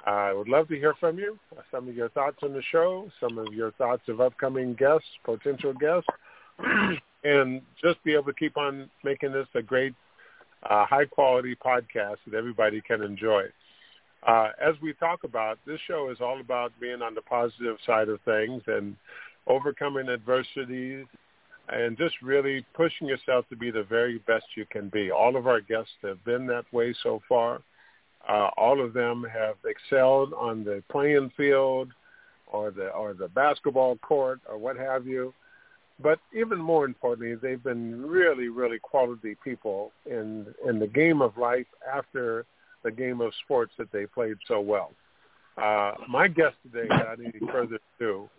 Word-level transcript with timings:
I 0.06 0.32
would 0.34 0.48
love 0.48 0.68
to 0.68 0.76
hear 0.76 0.94
from 1.00 1.18
you, 1.18 1.40
some 1.72 1.90
of 1.90 1.96
your 1.96 2.10
thoughts 2.10 2.38
on 2.44 2.54
the 2.54 2.62
show, 2.72 3.10
some 3.20 3.40
of 3.40 3.52
your 3.52 3.72
thoughts 3.72 4.04
of 4.08 4.22
upcoming 4.22 4.76
guests, 4.76 5.08
potential 5.24 5.74
guests, 5.74 6.08
and 7.24 7.64
just 7.84 8.04
be 8.04 8.14
able 8.14 8.26
to 8.26 8.34
keep 8.34 8.58
on 8.58 8.92
making 9.04 9.32
this 9.32 9.48
a 9.56 9.64
great, 9.64 9.96
uh, 10.70 10.86
high-quality 10.86 11.56
podcast 11.66 12.18
that 12.28 12.38
everybody 12.38 12.80
can 12.82 13.02
enjoy. 13.02 13.46
Uh, 14.26 14.50
as 14.60 14.74
we 14.82 14.94
talk 14.94 15.24
about, 15.24 15.60
this 15.68 15.80
show 15.88 16.10
is 16.10 16.18
all 16.20 16.40
about 16.40 16.72
being 16.80 17.02
on 17.02 17.14
the 17.14 17.22
positive 17.22 17.78
side 17.86 18.10
of 18.10 18.20
things 18.22 18.62
and 18.68 18.96
overcoming 19.48 20.10
adversities 20.10 21.06
and 21.70 21.98
just 21.98 22.16
really 22.22 22.66
pushing 22.74 23.08
yourself 23.08 23.46
to 23.50 23.56
be 23.56 23.72
the 23.72 23.84
very 23.84 24.20
best 24.28 24.46
you 24.56 24.66
can 24.70 24.90
be. 24.90 25.12
All 25.12 25.36
of 25.36 25.48
our 25.48 25.62
guests 25.62 25.94
have 26.02 26.24
been 26.26 26.48
that 26.48 26.66
way 26.72 26.94
so 27.04 27.22
far. 27.28 27.62
Uh, 28.28 28.50
all 28.58 28.84
of 28.84 28.94
them 28.94 29.26
have 29.32 29.56
excelled 29.66 30.34
on 30.34 30.64
the 30.64 30.84
playing 30.90 31.32
field 31.38 31.92
or 32.48 32.72
the 32.72 32.88
or 32.90 33.14
the 33.14 33.28
basketball 33.30 33.98
court 33.98 34.40
or 34.50 34.58
what 34.58 34.78
have 34.78 35.06
you. 35.06 35.34
But 36.02 36.20
even 36.34 36.60
more 36.60 36.86
importantly, 36.86 37.36
they've 37.36 37.64
been 37.64 38.02
really, 38.06 38.50
really 38.50 38.80
quality 38.80 39.36
people 39.44 39.92
in 40.06 40.48
in 40.68 40.80
the 40.80 40.88
game 40.88 41.22
of 41.22 41.38
life 41.38 41.68
after 41.92 42.46
the 42.86 42.92
game 42.92 43.20
of 43.20 43.34
sports 43.44 43.74
that 43.78 43.92
they 43.92 44.06
played 44.06 44.38
so 44.48 44.62
well. 44.62 44.92
Uh, 45.58 45.94
my 46.08 46.28
guest 46.28 46.56
today, 46.64 46.88
without 46.90 47.20
any 47.20 47.52
further 47.52 47.80
ado, 48.00 48.30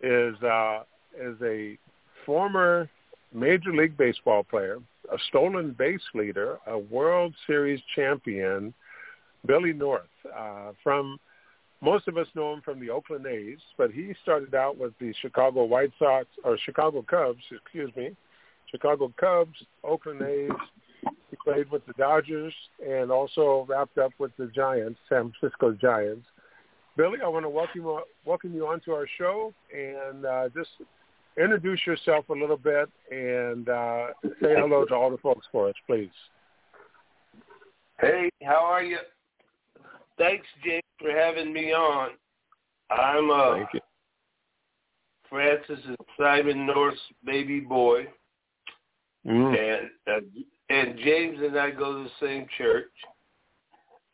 is 0.00 0.40
uh, 0.42 0.82
is 1.18 1.36
a 1.42 1.76
former 2.24 2.88
Major 3.32 3.72
League 3.72 3.96
Baseball 3.96 4.44
player, 4.44 4.78
a 5.12 5.16
stolen 5.28 5.74
base 5.76 6.02
leader, 6.14 6.58
a 6.66 6.78
World 6.78 7.34
Series 7.46 7.80
champion, 7.96 8.74
Billy 9.46 9.72
North. 9.72 10.02
Uh, 10.36 10.72
from 10.82 11.18
most 11.80 12.08
of 12.08 12.18
us 12.18 12.26
know 12.34 12.52
him 12.52 12.60
from 12.62 12.80
the 12.80 12.90
Oakland 12.90 13.26
A's, 13.26 13.58
but 13.76 13.90
he 13.90 14.14
started 14.22 14.54
out 14.54 14.76
with 14.78 14.92
the 15.00 15.14
Chicago 15.22 15.64
White 15.64 15.92
Sox 15.98 16.26
or 16.44 16.58
Chicago 16.64 17.02
Cubs, 17.02 17.42
excuse 17.52 17.94
me, 17.96 18.16
Chicago 18.70 19.12
Cubs, 19.18 19.56
Oakland 19.84 20.22
A's. 20.22 20.50
Played 21.48 21.70
with 21.70 21.86
the 21.86 21.94
Dodgers 21.94 22.52
and 22.86 23.10
also 23.10 23.64
wrapped 23.68 23.96
up 23.96 24.12
with 24.18 24.32
the 24.36 24.48
Giants, 24.54 24.98
San 25.08 25.32
Francisco 25.40 25.72
Giants. 25.72 26.26
Billy, 26.94 27.18
I 27.24 27.28
want 27.28 27.46
to 27.46 27.48
welcome 27.48 27.80
you, 27.80 28.02
welcome 28.26 28.52
you 28.54 28.66
onto 28.66 28.92
our 28.92 29.06
show 29.16 29.54
and 29.74 30.26
uh, 30.26 30.48
just 30.54 30.68
introduce 31.40 31.80
yourself 31.86 32.28
a 32.28 32.34
little 32.34 32.58
bit 32.58 32.90
and 33.10 33.66
uh, 33.70 34.08
say 34.42 34.54
hello 34.58 34.84
to 34.84 34.94
all 34.94 35.10
the 35.10 35.16
folks 35.18 35.46
for 35.50 35.70
us, 35.70 35.74
please. 35.86 36.10
Hey, 37.98 38.28
how 38.42 38.62
are 38.62 38.82
you? 38.82 38.98
Thanks, 40.18 40.44
James, 40.62 40.82
for 41.00 41.10
having 41.12 41.50
me 41.50 41.72
on. 41.72 42.10
I'm 42.90 43.30
uh, 43.30 43.54
Thank 43.54 43.68
you. 43.72 43.80
Francis 45.30 45.80
and 45.86 45.96
Simon 46.18 46.66
North's 46.66 47.00
baby 47.24 47.60
boy, 47.60 48.06
Mm. 49.26 49.58
and 49.58 49.90
uh, 50.06 50.20
and 50.70 50.98
James 50.98 51.38
and 51.42 51.58
I 51.58 51.70
go 51.70 51.98
to 51.98 52.04
the 52.04 52.26
same 52.26 52.46
church, 52.56 52.90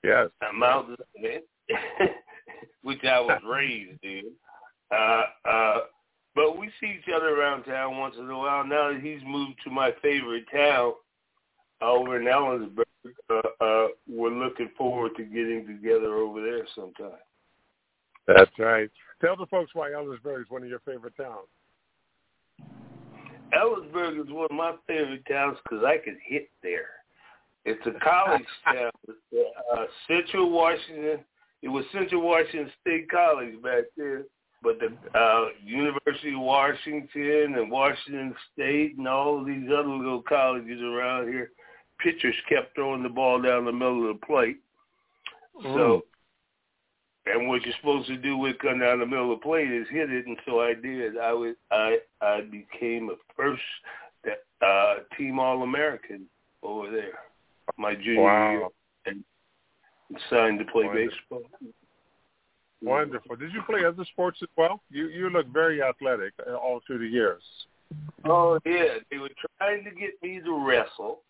Yes. 0.04 0.28
Mount 0.54 0.88
Zion, 1.20 1.42
which 2.82 3.03
I 3.04 3.20
was 3.20 3.41
raised 3.48 3.98
in. 4.03 4.31
Uh, 4.91 5.22
uh, 5.48 5.78
but 6.34 6.59
we 6.59 6.69
see 6.81 6.98
each 6.98 7.12
other 7.14 7.41
around 7.41 7.64
town 7.64 7.97
once 7.97 8.16
in 8.19 8.28
a 8.28 8.38
while. 8.38 8.66
Now 8.66 8.93
that 8.93 9.00
he's 9.00 9.22
moved 9.26 9.59
to 9.64 9.70
my 9.70 9.93
favorite 10.03 10.44
town 10.53 10.93
over 11.81 12.20
in 12.20 12.26
Ellensburg, 12.26 12.84
uh, 13.31 13.64
uh, 13.64 13.87
we're 14.09 14.31
looking 14.31 14.70
forward 14.76 15.12
to 15.16 15.25
getting 15.25 15.66
together 15.66 16.14
over 16.16 16.43
there 16.43 16.66
sometime. 16.75 17.19
That's 18.26 18.50
right. 18.59 18.91
Tell 19.20 19.37
the 19.37 19.47
folks 19.47 19.75
why 19.75 19.91
Ellensburg 19.91 20.43
is 20.43 20.50
one 20.50 20.62
of 20.62 20.69
your 20.69 20.81
favorite 20.81 21.16
towns. 21.16 21.48
Ellensburg 23.56 24.20
is 24.25 24.31
one 24.31 24.47
of 24.50 24.56
my 24.56 24.75
favorite 24.87 25.25
towns 25.26 25.59
because 25.62 25.84
I 25.84 25.98
can 25.98 26.19
hit 26.26 26.48
there. 26.62 26.91
It's 27.65 27.84
a 27.87 27.98
college 28.00 28.42
town. 28.65 28.91
Uh, 29.09 29.84
Central 30.06 30.50
Washington. 30.50 31.25
It 31.62 31.69
was 31.69 31.84
Central 31.93 32.20
Washington 32.20 32.70
State 32.82 33.10
College 33.10 33.62
back 33.62 33.84
then, 33.97 34.25
but 34.62 34.78
the 34.81 35.19
uh, 35.19 35.47
University 35.64 36.34
of 36.34 36.41
Washington 36.41 37.54
and 37.56 37.70
Washington 37.70 38.34
State 38.53 38.98
and 38.98 39.09
all 39.09 39.43
these 39.43 39.69
other 39.72 39.88
little 39.88 40.22
colleges 40.22 40.82
around 40.82 41.28
here, 41.28 41.53
pitchers 42.00 42.34
kept 42.48 42.75
throwing 42.75 43.03
the 43.03 43.09
ball 43.09 43.41
down 43.41 43.64
the 43.64 43.72
middle 43.72 44.10
of 44.10 44.20
the 44.20 44.26
plate. 44.26 44.59
So, 45.62 46.04
and 47.27 47.49
what 47.49 47.62
you're 47.65 47.75
supposed 47.81 48.09
to 48.09 48.17
do 48.17 48.37
with 48.37 48.59
come 48.59 48.81
down 48.81 49.01
the 49.01 49.07
middle 49.07 49.33
of 49.33 49.39
the 49.41 49.43
plate 49.43 49.71
is 49.71 49.87
hit 49.91 50.11
it, 50.11 50.27
and 50.27 50.37
so 50.47 50.61
I 50.61 50.75
did. 50.75 51.19
I 51.19 51.33
was 51.33 51.55
I 51.71 51.99
I 52.21 52.41
became 52.43 53.11
a 53.11 53.15
first 53.37 53.62
uh, 54.62 54.94
team 55.17 55.38
All 55.38 55.62
American 55.62 56.26
over 56.62 56.91
there 56.91 57.19
my 57.76 57.94
junior 57.94 58.23
Wow. 58.23 58.50
year 58.53 58.69
and 59.06 59.25
signed 60.31 60.59
to 60.59 60.65
play 60.67 60.85
Wonderful. 60.85 61.41
baseball. 61.41 61.71
Wonderful. 62.82 63.37
Did 63.37 63.53
you 63.53 63.62
play 63.62 63.85
other 63.85 64.05
sports 64.12 64.38
as 64.43 64.49
well? 64.56 64.81
You 64.91 65.09
you 65.09 65.31
look 65.31 65.47
very 65.49 65.82
athletic 65.82 66.35
uh, 66.47 66.55
all 66.55 66.81
through 66.87 66.99
the 66.99 67.06
years. 67.06 67.43
Oh 68.25 68.59
yeah, 68.67 68.99
they 69.11 69.19
were 69.19 69.31
trying 69.59 69.85
to 69.85 69.91
get 69.91 70.23
me 70.23 70.41
to 70.44 70.67
wrestle. 70.67 71.20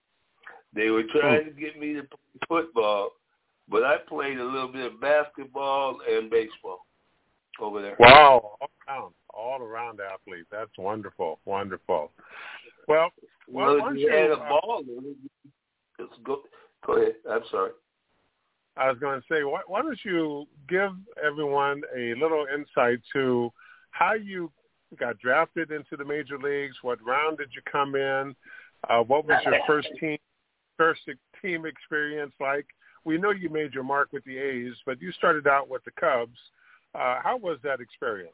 They 0.75 0.91
were 0.91 1.05
trying 1.05 1.45
to 1.45 1.51
get 1.53 1.79
me 1.79 1.95
to 1.95 2.03
play 2.03 2.19
football, 2.49 3.11
but 3.69 3.83
I 3.85 3.97
played 4.09 4.39
a 4.39 4.45
little 4.45 4.69
bit 4.69 4.93
of 4.93 5.01
basketball 5.01 5.99
and 6.09 6.31
baseball 6.31 6.87
over 7.61 7.81
there. 7.81 7.97
Wow. 7.99 8.57
All 8.61 8.71
around, 8.89 9.15
all 9.33 9.63
around 9.63 10.01
athlete. 10.01 10.47
That's 10.51 10.71
wonderful. 10.79 11.41
Wonderful. 11.45 12.11
Well, 12.89 13.11
well, 13.49 13.67
Well, 13.67 13.79
why 13.79 13.85
don't 13.89 13.97
if 13.97 14.03
you 14.03 14.11
had 14.11 14.31
a 14.31 14.35
uh, 14.35 14.49
ball. 14.49 14.83
Let's 15.99 16.13
go. 16.25 16.43
Go 16.87 16.97
ahead. 16.97 17.15
I'm 17.31 17.43
sorry. 17.51 17.71
I 18.77 18.91
was 18.91 18.99
going 18.99 19.21
to 19.21 19.27
say, 19.31 19.45
why, 19.45 19.61
why 19.67 19.83
don't 19.83 19.99
you 20.05 20.47
give 20.69 20.91
everyone 21.25 21.83
a 21.97 22.15
little 22.15 22.47
insight 22.53 22.99
to 23.13 23.53
how 23.93 24.15
you 24.15 24.51
got 24.99 25.19
drafted 25.19 25.71
into 25.71 25.97
the 25.97 26.05
major 26.05 26.39
leagues. 26.39 26.77
What 26.83 26.99
round 27.05 27.39
did 27.39 27.51
you 27.55 27.63
come 27.71 27.95
in? 27.95 28.35
Uh, 28.89 29.01
what 29.01 29.27
was 29.27 29.41
your 29.45 29.59
first 29.67 29.89
team 29.99 30.19
first 30.77 31.03
team 31.41 31.67
experience 31.67 32.33
like? 32.41 32.67
We 33.05 33.19
know 33.19 33.31
you 33.31 33.51
made 33.51 33.75
your 33.75 33.85
mark 33.85 34.13
with 34.13 34.25
the 34.25 34.39
A's, 34.39 34.75
but 34.87 35.01
you 35.01 35.13
started 35.13 35.47
out 35.47 35.69
with 35.69 35.85
the 35.85 35.91
Cubs. 35.93 36.39
Uh, 36.95 37.19
how 37.23 37.37
was 37.37 37.59
that 37.63 37.81
experience? 37.81 38.33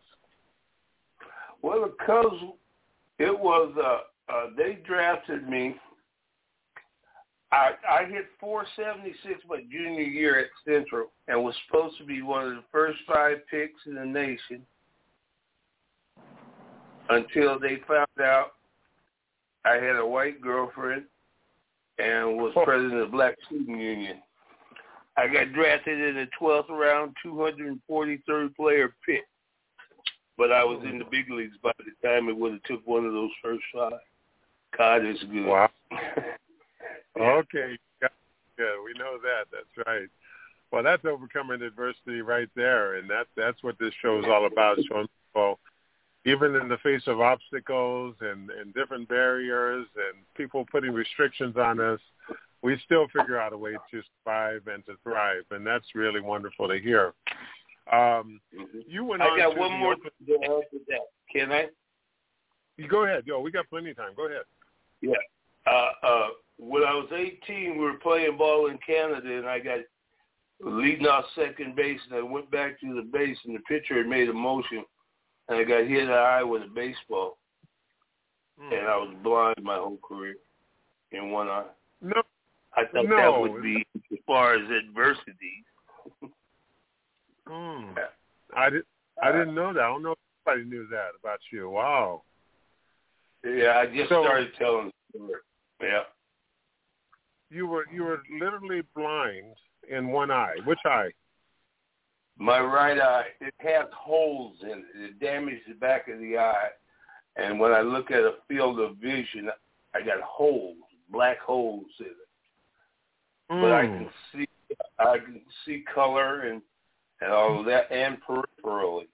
Well, 1.63 1.83
the 1.83 2.05
Cubs, 2.05 2.37
it 3.19 3.39
was. 3.39 3.73
Uh, 3.77 4.33
uh, 4.33 4.47
they 4.57 4.79
drafted 4.87 5.49
me. 5.49 5.77
I, 7.53 7.73
I 7.89 8.05
hit 8.05 8.27
476 8.39 9.41
my 9.49 9.61
junior 9.71 10.03
year 10.03 10.39
at 10.39 10.47
Central 10.65 11.11
and 11.27 11.43
was 11.43 11.55
supposed 11.67 11.99
to 11.99 12.05
be 12.05 12.23
one 12.23 12.47
of 12.47 12.55
the 12.55 12.65
first 12.71 12.99
five 13.09 13.39
picks 13.51 13.81
in 13.87 13.97
the 13.97 14.05
nation 14.05 14.65
until 17.09 17.59
they 17.59 17.79
found 17.89 18.07
out 18.21 18.53
I 19.65 19.75
had 19.75 19.97
a 19.97 20.07
white 20.07 20.41
girlfriend 20.41 21.05
and 21.99 22.37
was 22.37 22.53
oh. 22.57 22.65
president 22.65 23.01
of 23.01 23.11
the 23.11 23.17
Black 23.17 23.37
Student 23.47 23.81
Union. 23.81 24.19
I 25.17 25.27
got 25.27 25.53
drafted 25.53 26.01
in 26.01 26.15
the 26.15 26.29
12th 26.41 26.69
round, 26.71 27.15
243rd 27.25 28.57
player 28.57 28.95
pick. 29.05 29.25
But 30.39 30.53
I 30.53 30.65
was 30.65 30.83
in 30.85 30.99
the 30.99 31.05
big 31.05 31.31
leagues 31.31 31.57
by 31.63 31.73
the 31.79 32.09
time 32.09 32.29
it 32.29 32.37
would 32.37 32.53
have 32.53 32.63
took 32.63 32.87
one 32.87 33.05
of 33.05 33.13
those 33.13 33.31
first 33.43 33.63
five. 33.75 33.93
God 34.77 35.05
is 35.05 35.19
good. 35.31 35.45
Wow. 35.45 35.69
okay. 37.21 37.77
Yeah, 38.01 38.77
we 38.85 38.99
know 38.99 39.19
that. 39.23 39.45
That's 39.53 39.87
right. 39.87 40.09
Well, 40.71 40.83
that's 40.83 41.05
overcoming 41.05 41.63
adversity 41.63 42.23
right 42.23 42.49
there, 42.55 42.95
and 42.95 43.11
that 43.11 43.27
that's 43.37 43.63
what 43.63 43.79
this 43.79 43.93
show 44.01 44.19
is 44.19 44.27
all 44.27 44.47
about. 44.47 44.79
Showing 44.89 45.09
people, 45.27 45.59
even 46.25 46.55
in 46.55 46.69
the 46.69 46.79
face 46.79 47.03
of 47.07 47.21
obstacles 47.21 48.15
and, 48.21 48.51
and 48.51 48.73
different 48.75 49.09
barriers 49.09 49.87
and 49.97 50.23
people 50.37 50.65
putting 50.71 50.93
restrictions 50.93 51.57
on 51.57 51.81
us, 51.81 52.01
we 52.63 52.79
still 52.85 53.07
figure 53.09 53.39
out 53.39 53.53
a 53.53 53.57
way 53.57 53.73
to 53.73 54.03
survive 54.25 54.67
and 54.67 54.85
to 54.87 54.95
thrive, 55.03 55.45
and 55.51 55.67
that's 55.67 55.87
really 55.95 56.21
wonderful 56.21 56.69
to 56.69 56.79
hear. 56.79 57.15
Um, 57.93 58.41
you 58.87 59.05
went. 59.05 59.23
I 59.23 59.37
got 59.37 59.57
one 59.57 59.73
more 59.73 59.97
thing 59.97 60.11
to 60.27 60.35
add 60.35 60.63
to 60.71 60.81
that. 60.89 61.01
Can 61.33 61.53
I? 61.53 61.67
You 62.77 62.89
go 62.89 63.05
ahead. 63.05 63.25
Yo, 63.27 63.41
we 63.41 63.51
got 63.51 63.69
plenty 63.69 63.91
of 63.91 63.97
time. 63.97 64.13
Go 64.17 64.27
ahead. 64.27 64.43
Yeah. 65.01 65.13
Uh, 65.67 66.07
uh, 66.07 66.29
when 66.59 66.83
I 66.85 66.95
was 66.95 67.09
18, 67.13 67.73
we 67.73 67.79
were 67.79 67.95
playing 67.95 68.37
ball 68.37 68.69
in 68.69 68.79
Canada, 68.87 69.39
and 69.39 69.47
I 69.47 69.59
got 69.59 69.81
leading 70.61 71.07
off 71.07 71.25
second 71.35 71.75
base, 71.75 72.01
and 72.11 72.19
I 72.19 72.23
went 72.23 72.51
back 72.51 72.81
to 72.81 72.95
the 72.95 73.03
base, 73.03 73.39
and 73.45 73.55
the 73.55 73.61
pitcher 73.61 73.99
had 73.99 74.07
made 74.07 74.29
a 74.29 74.33
motion, 74.33 74.85
and 75.49 75.59
I 75.59 75.65
got 75.65 75.87
hit 75.87 76.03
in 76.03 76.09
the 76.09 76.15
eye 76.15 76.43
with 76.43 76.63
a 76.63 76.69
baseball, 76.75 77.39
mm. 78.61 78.73
and 78.73 78.87
I 78.87 78.97
was 78.97 79.15
blind 79.23 79.57
my 79.63 79.77
whole 79.77 79.99
career 80.07 80.37
in 81.13 81.31
one 81.31 81.49
eye. 81.49 81.65
No, 82.03 82.23
I 82.77 82.85
thought 82.93 83.07
no. 83.07 83.17
that 83.17 83.41
would 83.41 83.63
be 83.63 83.85
as 84.13 84.19
far 84.27 84.55
as 84.55 84.63
adversity. 84.71 85.65
mm. 87.49 87.95
I 88.57 88.71
did. 88.71 88.83
I 89.23 89.33
didn't 89.33 89.55
know 89.55 89.73
that. 89.73 89.83
I 89.83 89.89
don't 89.89 90.03
know 90.03 90.13
if 90.13 90.19
anybody 90.47 90.71
knew 90.71 90.87
that 90.89 91.11
about 91.21 91.41
you. 91.53 91.69
Wow. 91.69 92.23
Yeah, 93.45 93.79
I 93.79 93.87
just 93.87 94.09
so, 94.09 94.23
started 94.23 94.51
telling 94.59 94.91
the 95.13 95.19
story. 95.19 95.41
Yeah. 95.83 96.03
You 97.51 97.67
were 97.67 97.85
you 97.93 98.05
were 98.05 98.23
literally 98.39 98.83
blind 98.95 99.55
in 99.91 100.09
one 100.09 100.31
eye. 100.31 100.57
Which 100.65 100.79
eye? 100.85 101.11
My 102.39 102.61
right 102.61 102.99
eye. 102.99 103.25
It 103.41 103.55
has 103.59 103.87
holes 103.95 104.57
in 104.63 104.71
it. 104.71 104.85
It 104.95 105.21
damaged 105.21 105.63
the 105.69 105.75
back 105.75 106.09
of 106.09 106.21
the 106.21 106.39
eye, 106.39 106.69
and 107.37 107.59
when 107.59 107.73
I 107.73 107.81
look 107.81 108.11
at 108.11 108.21
a 108.21 108.35
field 108.49 108.79
of 108.79 108.97
vision, 108.97 109.51
I 109.95 110.01
got 110.01 110.21
holes, 110.23 110.77
black 111.11 111.41
holes 111.41 111.87
in 111.99 112.07
it 112.07 112.30
mm. 113.51 113.63
but 113.63 113.73
I 113.73 113.87
can 113.87 114.09
see 114.33 114.47
I 114.99 115.19
can 115.19 115.41
see 115.65 115.85
color 115.93 116.43
and 116.43 116.63
and 117.21 117.33
all 117.33 117.61
of 117.61 117.67
that 117.67 117.91
and 117.91 118.19
peripherally. 118.23 119.09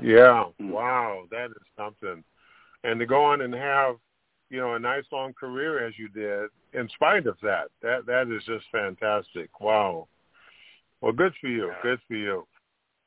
Yeah, 0.00 0.44
mm. 0.60 0.70
wow, 0.70 1.24
that 1.30 1.46
is 1.46 1.66
something. 1.76 2.22
And 2.84 3.00
to 3.00 3.06
go 3.06 3.24
on 3.24 3.40
and 3.40 3.52
have, 3.54 3.96
you 4.50 4.58
know, 4.60 4.74
a 4.74 4.78
nice 4.78 5.04
long 5.10 5.32
career 5.32 5.86
as 5.86 5.94
you 5.98 6.08
did, 6.08 6.48
in 6.72 6.88
spite 6.90 7.26
of 7.26 7.36
that, 7.42 7.68
that 7.82 8.06
that 8.06 8.28
is 8.34 8.42
just 8.44 8.64
fantastic. 8.70 9.60
Wow. 9.60 10.08
Well, 11.00 11.12
good 11.12 11.32
for 11.40 11.48
you. 11.48 11.70
Good 11.82 12.00
for 12.08 12.14
you. 12.14 12.46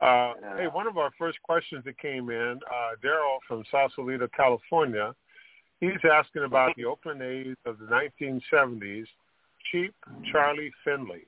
Uh, 0.01 0.33
hey, 0.57 0.67
one 0.71 0.87
of 0.87 0.97
our 0.97 1.11
first 1.17 1.41
questions 1.43 1.83
that 1.85 1.97
came 1.99 2.29
in, 2.31 2.59
uh, 2.71 2.95
Daryl 3.03 3.37
from 3.47 3.63
Sausalito, 3.69 4.27
California, 4.35 5.13
he's 5.79 5.99
asking 6.11 6.43
about 6.43 6.75
the 6.75 6.85
Oakland 6.85 7.21
A's 7.21 7.55
of 7.65 7.77
the 7.77 7.85
1970s 7.85 9.05
Cheap 9.71 9.93
Charlie 10.31 10.71
Finley. 10.83 11.25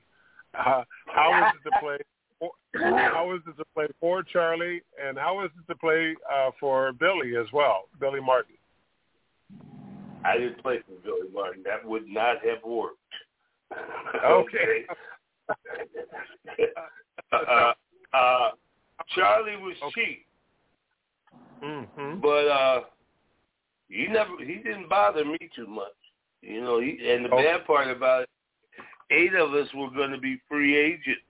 Uh, 0.58 0.82
how 1.06 1.48
is 1.48 1.60
it 1.64 1.70
to 1.70 1.76
play? 1.80 1.98
For, 2.38 2.50
how 2.74 3.34
is 3.34 3.42
it 3.46 3.56
to 3.56 3.64
play 3.74 3.86
for 4.00 4.22
Charlie, 4.22 4.82
and 5.02 5.18
how 5.18 5.44
is 5.44 5.50
it 5.58 5.72
to 5.72 5.78
play 5.78 6.14
uh, 6.32 6.50
for 6.58 6.92
Billy 6.92 7.36
as 7.36 7.46
well, 7.52 7.84
Billy 8.00 8.20
Martin? 8.20 8.56
I 10.24 10.38
didn't 10.38 10.62
play 10.62 10.78
for 10.86 10.94
Billy 11.04 11.28
Martin. 11.32 11.62
That 11.64 11.84
would 11.84 12.08
not 12.08 12.36
have 12.44 12.62
worked. 12.64 12.98
okay. 14.24 14.86
uh, 17.32 17.72
uh, 18.14 18.50
Charlie 19.14 19.56
was 19.56 19.76
okay. 19.84 19.92
cheap, 19.94 20.26
mm-hmm. 21.62 22.20
but 22.20 22.48
uh, 22.48 22.80
he 23.88 24.06
never 24.06 24.30
he 24.38 24.56
didn't 24.56 24.88
bother 24.88 25.24
me 25.24 25.38
too 25.54 25.66
much. 25.66 25.92
You 26.46 26.60
know, 26.60 26.78
and 26.78 27.24
the 27.24 27.28
bad 27.30 27.66
part 27.66 27.88
about 27.88 28.24
it, 28.24 28.28
eight 29.10 29.34
of 29.34 29.54
us 29.54 29.68
were 29.74 29.90
going 29.90 30.10
to 30.10 30.18
be 30.18 30.40
free 30.48 30.76
agents, 30.76 31.20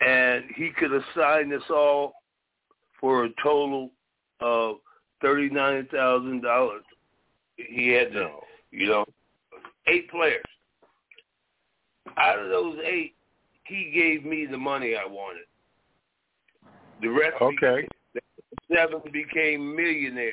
and 0.00 0.44
he 0.54 0.70
could 0.70 0.92
assign 0.92 1.52
us 1.52 1.62
all 1.68 2.12
for 3.00 3.24
a 3.24 3.30
total 3.42 3.90
of 4.40 4.76
thirty 5.20 5.50
nine 5.50 5.88
thousand 5.92 6.42
dollars. 6.42 6.84
He 7.56 7.88
had 7.88 8.12
to, 8.12 8.30
you 8.70 8.86
know, 8.86 9.04
eight 9.88 10.08
players. 10.10 10.44
Out 12.16 12.38
of 12.38 12.48
those 12.50 12.78
eight, 12.84 13.14
he 13.64 13.90
gave 13.92 14.24
me 14.24 14.46
the 14.46 14.58
money 14.58 14.94
I 14.94 15.06
wanted. 15.06 15.44
The 17.02 17.08
rest, 17.08 17.34
okay, 17.40 17.88
became, 18.14 18.22
seven 18.72 19.00
became 19.12 19.74
millionaires 19.74 20.32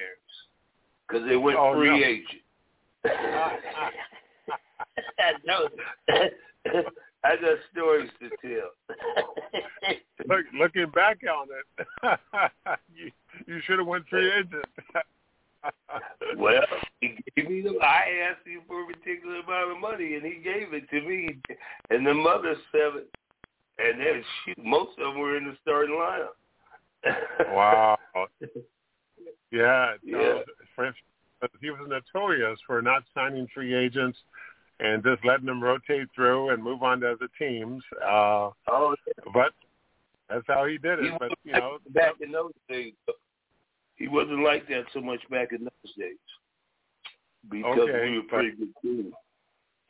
because 1.07 1.27
they 1.27 1.36
went 1.36 1.57
oh, 1.60 1.74
free 1.74 1.89
no. 2.00 2.05
agent. 2.05 2.41
No. 5.45 5.69
I 7.24 7.35
got 7.38 7.57
stories 7.71 8.09
to 8.19 8.29
tell. 8.41 8.69
Look, 10.27 10.45
looking 10.53 10.89
back 10.93 11.19
on 11.24 11.47
it, 11.50 12.19
you, 12.95 13.12
you 13.47 13.59
should 13.65 13.79
have 13.79 13.88
went 13.88 14.07
free 14.09 14.31
agent. 14.31 14.65
well, 16.38 16.62
he 17.01 17.17
gave 17.35 17.50
me 17.50 17.62
the. 17.62 17.79
I 17.81 18.29
asked 18.29 18.45
him 18.45 18.62
for 18.67 18.83
a 18.83 18.85
particular 18.85 19.39
amount 19.39 19.71
of 19.71 19.79
money, 19.79 20.13
and 20.15 20.24
he 20.24 20.35
gave 20.43 20.74
it 20.74 20.88
to 20.91 21.01
me. 21.01 21.38
And 21.89 22.05
the 22.05 22.13
mother 22.13 22.55
seven, 22.71 23.03
and 23.79 24.00
then 24.00 24.24
shoot, 24.45 24.63
most 24.63 24.91
of 25.00 25.13
them 25.13 25.19
were 25.19 25.38
in 25.38 25.45
the 25.45 25.57
starting 25.63 25.95
lineup. 25.95 26.35
wow. 27.53 27.97
Yeah. 29.51 29.93
Yeah. 30.03 30.35
French 31.89 32.04
he 32.13 32.20
was 32.20 32.30
notorious 32.38 32.60
for 32.65 32.82
not 32.82 33.04
signing 33.13 33.48
free 33.54 33.74
agents 33.74 34.18
and 34.80 35.04
just 35.04 35.24
letting 35.25 35.46
them 35.46 35.63
rotate 35.63 36.08
through 36.13 36.50
and 36.50 36.63
move 36.63 36.84
on 36.84 37.00
to 37.00 37.12
other 37.12 37.30
teams. 37.39 37.82
Uh, 38.04 38.50
oh, 38.68 38.96
but 39.34 39.54
that's 40.30 40.46
how 40.48 40.65
he 40.65 40.77
did 40.77 41.00
it. 41.00 41.06
He 41.06 41.18
but 41.20 41.32
you 41.44 41.54
know, 41.54 41.77
back 41.89 42.13
in 42.22 42.32
those 42.32 42.51
days, 42.70 42.94
he 43.96 44.08
wasn't 44.08 44.44
like 44.44 44.68
that 44.68 44.84
so 44.94 45.01
much 45.01 45.22
back 45.30 45.51
in 45.51 45.63
those 45.63 45.96
days 45.98 46.18
because 47.50 47.80
okay, 47.80 48.10
we 48.10 48.18
were 48.18 48.24
pretty 48.24 48.51
good 48.51 48.74
team. 48.82 49.13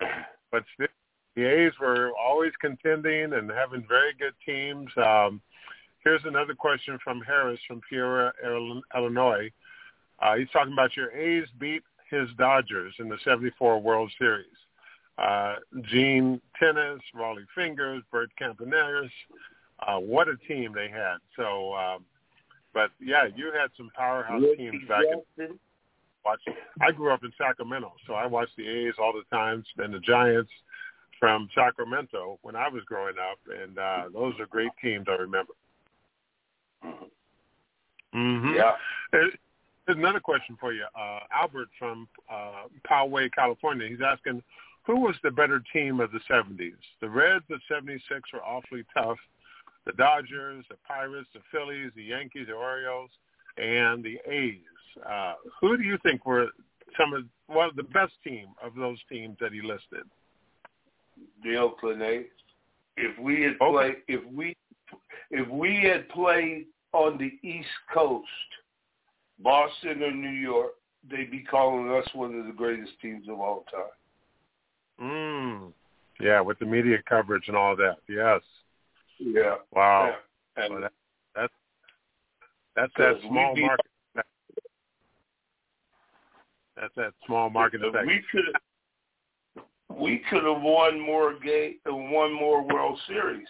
But 0.51 0.63
still, 0.75 0.87
the 1.35 1.43
A's 1.43 1.73
were 1.81 2.11
always 2.17 2.53
contending 2.61 3.33
and 3.33 3.51
having 3.51 3.83
very 3.89 4.13
good 4.17 4.33
teams. 4.45 4.89
Um, 4.95 5.41
here's 6.01 6.21
another 6.23 6.53
question 6.53 6.97
from 7.03 7.19
Harris 7.21 7.59
from 7.67 7.81
Peoria, 7.89 8.31
Illinois. 8.95 9.51
Uh, 10.19 10.35
he's 10.35 10.49
talking 10.51 10.73
about 10.73 10.95
your 10.95 11.11
A's 11.11 11.47
beat 11.59 11.83
his 12.09 12.29
Dodgers 12.37 12.93
in 12.99 13.09
the 13.09 13.17
74 13.23 13.81
World 13.81 14.11
Series. 14.17 14.45
Uh, 15.17 15.55
Gene 15.83 16.41
Tenace, 16.59 17.01
Rollie 17.15 17.45
Fingers, 17.55 18.03
Bert 18.11 18.29
Campaneris. 18.39 19.09
Uh, 19.79 19.97
what 19.97 20.27
a 20.27 20.35
team 20.47 20.71
they 20.73 20.89
had. 20.89 21.17
So, 21.35 21.73
um, 21.73 22.05
but 22.73 22.91
yeah, 23.01 23.27
you 23.35 23.51
had 23.57 23.69
some 23.77 23.89
powerhouse 23.95 24.43
teams 24.57 24.87
back 24.87 25.03
in. 25.37 25.59
Watch. 26.25 26.41
I 26.81 26.91
grew 26.91 27.13
up 27.13 27.23
in 27.23 27.31
Sacramento, 27.37 27.93
so 28.07 28.13
I 28.13 28.25
watched 28.25 28.57
the 28.57 28.67
A's 28.67 28.95
all 28.97 29.13
the 29.13 29.35
time, 29.35 29.63
and 29.77 29.93
the 29.93 29.99
Giants 29.99 30.49
from 31.19 31.47
Sacramento 31.53 32.39
when 32.41 32.55
I 32.55 32.67
was 32.67 32.83
growing 32.85 33.15
up, 33.19 33.37
and 33.61 33.77
uh, 33.77 34.03
those 34.11 34.33
are 34.39 34.47
great 34.47 34.71
teams 34.81 35.05
I 35.07 35.13
remember. 35.13 35.53
Mm-hmm. 38.13 38.55
Yeah. 38.55 38.71
There's 39.85 39.97
another 39.97 40.19
question 40.19 40.57
for 40.59 40.73
you. 40.73 40.85
Uh, 40.99 41.19
Albert 41.31 41.67
from 41.77 42.07
uh, 42.31 42.63
Poway, 42.89 43.31
California. 43.31 43.87
He's 43.87 43.99
asking, 44.05 44.41
who 44.83 44.99
was 44.99 45.15
the 45.23 45.31
better 45.31 45.61
team 45.73 45.99
of 45.99 46.11
the 46.11 46.19
70s? 46.29 46.73
The 47.01 47.09
Reds 47.09 47.45
of 47.51 47.59
76 47.67 48.21
were 48.33 48.43
awfully 48.43 48.83
tough. 48.95 49.17
The 49.85 49.93
Dodgers, 49.93 50.65
the 50.69 50.77
Pirates, 50.87 51.29
the 51.33 51.41
Phillies, 51.51 51.91
the 51.95 52.03
Yankees, 52.03 52.47
the 52.47 52.53
Orioles, 52.53 53.11
and 53.57 54.03
the 54.03 54.17
A's. 54.27 54.57
Uh, 55.07 55.33
who 55.61 55.77
do 55.77 55.83
you 55.83 55.97
think 56.03 56.25
were 56.25 56.47
some 56.97 57.13
of 57.13 57.23
well 57.47 57.69
the 57.75 57.83
best 57.83 58.13
team 58.23 58.47
of 58.63 58.73
those 58.75 58.97
teams 59.09 59.37
that 59.39 59.51
he 59.51 59.61
listed? 59.61 60.03
The 61.43 61.57
Oakland 61.57 62.01
A's. 62.01 62.25
If 62.97 63.17
we 63.19 63.41
had 63.41 63.59
played, 63.59 63.97
if 64.07 64.21
we 64.33 64.55
if 65.29 65.47
we 65.49 65.83
had 65.83 66.07
played 66.09 66.67
on 66.93 67.17
the 67.17 67.37
East 67.47 67.67
Coast, 67.93 68.25
Boston 69.39 70.03
or 70.03 70.11
New 70.11 70.29
York, 70.29 70.71
they'd 71.09 71.31
be 71.31 71.41
calling 71.41 71.89
us 71.91 72.07
one 72.13 72.35
of 72.35 72.45
the 72.45 72.51
greatest 72.51 72.93
teams 73.01 73.27
of 73.29 73.39
all 73.39 73.65
time. 73.71 73.91
Mm. 75.01 75.73
Yeah, 76.19 76.41
with 76.41 76.59
the 76.59 76.65
media 76.65 76.97
coverage 77.07 77.47
and 77.47 77.57
all 77.57 77.75
that. 77.75 77.97
Yes. 78.07 78.41
Yeah. 79.19 79.55
Wow. 79.71 80.15
Yeah. 80.57 80.63
And 80.63 80.73
well, 80.73 80.83
that, 80.83 80.91
that's 81.35 81.53
that's 82.75 82.93
that 82.97 83.15
small 83.27 83.55
market. 83.55 83.85
That's 86.75 86.95
that 86.95 87.13
small 87.25 87.49
market 87.49 87.83
effect. 87.83 88.07
We 88.07 88.21
could 88.31 88.45
we 89.97 90.21
could 90.29 90.43
have 90.43 90.61
won 90.61 90.99
more 90.99 91.37
game, 91.39 91.75
one 91.85 92.33
more 92.33 92.63
World 92.63 92.99
Series 93.07 93.47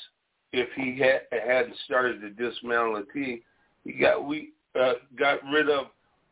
if 0.51 0.69
he 0.75 0.99
had 0.99 1.21
hadn't 1.31 1.75
started 1.85 2.21
to 2.21 2.29
dismantle 2.29 3.03
the 3.05 3.13
team. 3.13 3.41
He 3.83 3.93
got 3.93 4.25
we 4.25 4.53
uh, 4.79 4.93
got 5.17 5.39
rid 5.51 5.69
of 5.69 5.87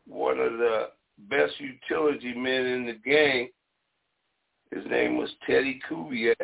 one 0.06 0.38
of 0.38 0.52
the 0.58 0.88
best 1.28 1.54
utility 1.58 2.34
men 2.34 2.66
in 2.66 2.86
the 2.86 2.98
game. 3.04 3.48
His 4.70 4.84
name 4.86 5.16
was 5.16 5.30
Teddy 5.46 5.80
Kubiak, 5.88 6.34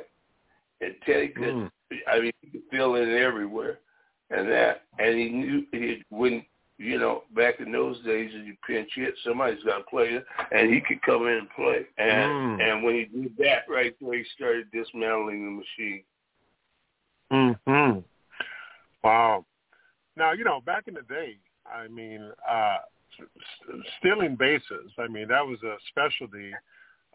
and 0.81 0.95
Teddy 1.05 1.29
could, 1.29 1.45
mm. 1.45 1.71
I 2.07 2.21
mean, 2.21 2.33
he 2.41 2.51
could 2.51 2.63
fill 2.71 2.95
in 2.95 3.11
everywhere, 3.11 3.81
and 4.31 4.49
that, 4.49 4.83
and 4.99 5.19
he 5.19 5.29
knew 5.29 5.65
he 5.73 6.05
when 6.11 6.45
you 6.79 6.99
know 6.99 7.25
back 7.35 7.61
in 7.61 7.73
those 7.73 7.97
days, 8.05 8.31
if 8.33 8.47
you 8.47 8.55
pinch 8.67 8.91
hit, 8.95 9.15
somebody's 9.25 9.63
got 9.65 9.79
to 9.79 9.85
play 9.85 10.11
it, 10.11 10.25
and 10.53 10.73
he 10.73 10.81
could 10.81 11.03
come 11.03 11.27
in 11.27 11.39
and 11.39 11.51
play, 11.57 11.87
and 11.99 12.61
mm. 12.61 12.63
and 12.63 12.85
when 12.85 12.95
he 12.95 13.21
did 13.21 13.37
that 13.39 13.65
right 13.69 13.95
there, 14.01 14.19
he 14.19 14.25
started 14.37 14.71
dismantling 14.73 15.45
the 15.45 15.83
machine. 15.83 16.05
Hmm. 17.67 18.01
Wow. 19.03 19.45
Now 20.17 20.33
you 20.33 20.45
know 20.45 20.61
back 20.61 20.85
in 20.87 20.95
the 20.95 21.03
day, 21.03 21.37
I 21.73 21.89
mean, 21.89 22.31
uh, 22.49 22.79
stealing 23.99 24.37
bases. 24.37 24.91
I 24.99 25.09
mean, 25.09 25.29
that 25.29 25.45
was 25.45 25.59
a 25.63 25.77
specialty 25.89 26.53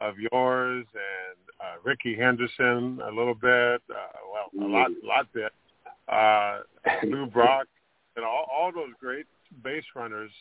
of 0.01 0.15
yours 0.19 0.85
and 0.93 1.37
uh, 1.59 1.75
Rickey 1.83 2.15
Henderson 2.15 2.99
a 3.03 3.09
little 3.09 3.35
bit. 3.35 3.81
Uh, 3.89 4.17
well, 4.31 4.67
a 4.67 4.69
lot, 4.69 4.91
a 4.91 5.07
lot 5.07 5.33
bit. 5.33 5.51
Uh, 6.07 6.59
Lou 7.03 7.25
Brock 7.27 7.67
and 8.15 8.25
all, 8.25 8.45
all 8.51 8.71
those 8.71 8.93
great 8.99 9.25
base 9.63 9.83
runners. 9.95 10.31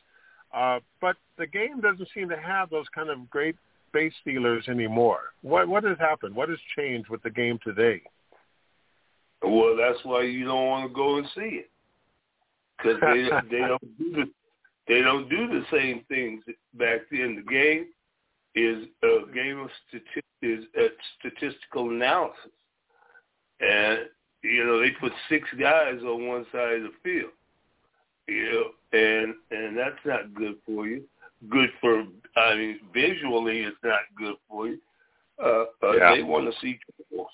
Uh, 0.52 0.80
but 1.00 1.16
the 1.38 1.46
game 1.46 1.80
doesn't 1.80 2.08
seem 2.14 2.28
to 2.28 2.36
have 2.36 2.70
those 2.70 2.86
kind 2.94 3.10
of 3.10 3.28
great 3.30 3.56
base 3.92 4.12
stealers 4.20 4.64
anymore. 4.68 5.20
What 5.42 5.68
what 5.68 5.84
has 5.84 5.98
happened? 5.98 6.34
What 6.34 6.48
has 6.48 6.58
changed 6.76 7.08
with 7.08 7.22
the 7.22 7.30
game 7.30 7.58
today? 7.64 8.02
Well, 9.42 9.76
that's 9.76 10.04
why 10.04 10.22
you 10.22 10.44
don't 10.44 10.66
want 10.66 10.88
to 10.88 10.94
go 10.94 11.16
and 11.18 11.26
see 11.34 11.62
it 11.62 11.70
because 12.84 13.00
they 13.02 13.28
they 13.50 13.66
don't 13.66 13.98
do 13.98 14.12
the 14.12 14.30
they 14.86 15.00
don't 15.00 15.28
do 15.28 15.48
the 15.48 15.64
same 15.72 16.04
things 16.08 16.42
back 16.74 17.00
then. 17.10 17.42
The 17.44 17.52
game 17.52 17.86
is 18.54 18.86
a 19.02 19.32
game 19.32 19.58
of 19.58 19.70
stati- 19.88 20.22
is 20.42 20.64
a 20.76 20.88
statistical 21.18 21.90
analysis, 21.90 22.52
and 23.60 24.00
you 24.42 24.64
know 24.64 24.80
they 24.80 24.90
put 25.00 25.12
six 25.28 25.48
guys 25.58 26.00
on 26.02 26.28
one 26.28 26.46
side 26.52 26.76
of 26.76 26.82
the 26.82 26.90
field, 27.02 27.32
you 28.28 28.52
know, 28.52 28.98
and 28.98 29.34
and 29.50 29.76
that's 29.76 30.04
not 30.04 30.34
good 30.34 30.56
for 30.66 30.86
you. 30.86 31.02
Good 31.48 31.70
for 31.80 32.04
I 32.36 32.54
mean 32.54 32.80
visually, 32.92 33.60
it's 33.60 33.76
not 33.82 34.00
good 34.16 34.36
for 34.48 34.68
you. 34.68 34.78
Uh, 35.42 35.64
uh, 35.82 35.92
yeah. 35.96 36.14
They 36.14 36.22
want 36.22 36.46
to 36.46 36.60
see 36.60 36.78
triples. 37.08 37.30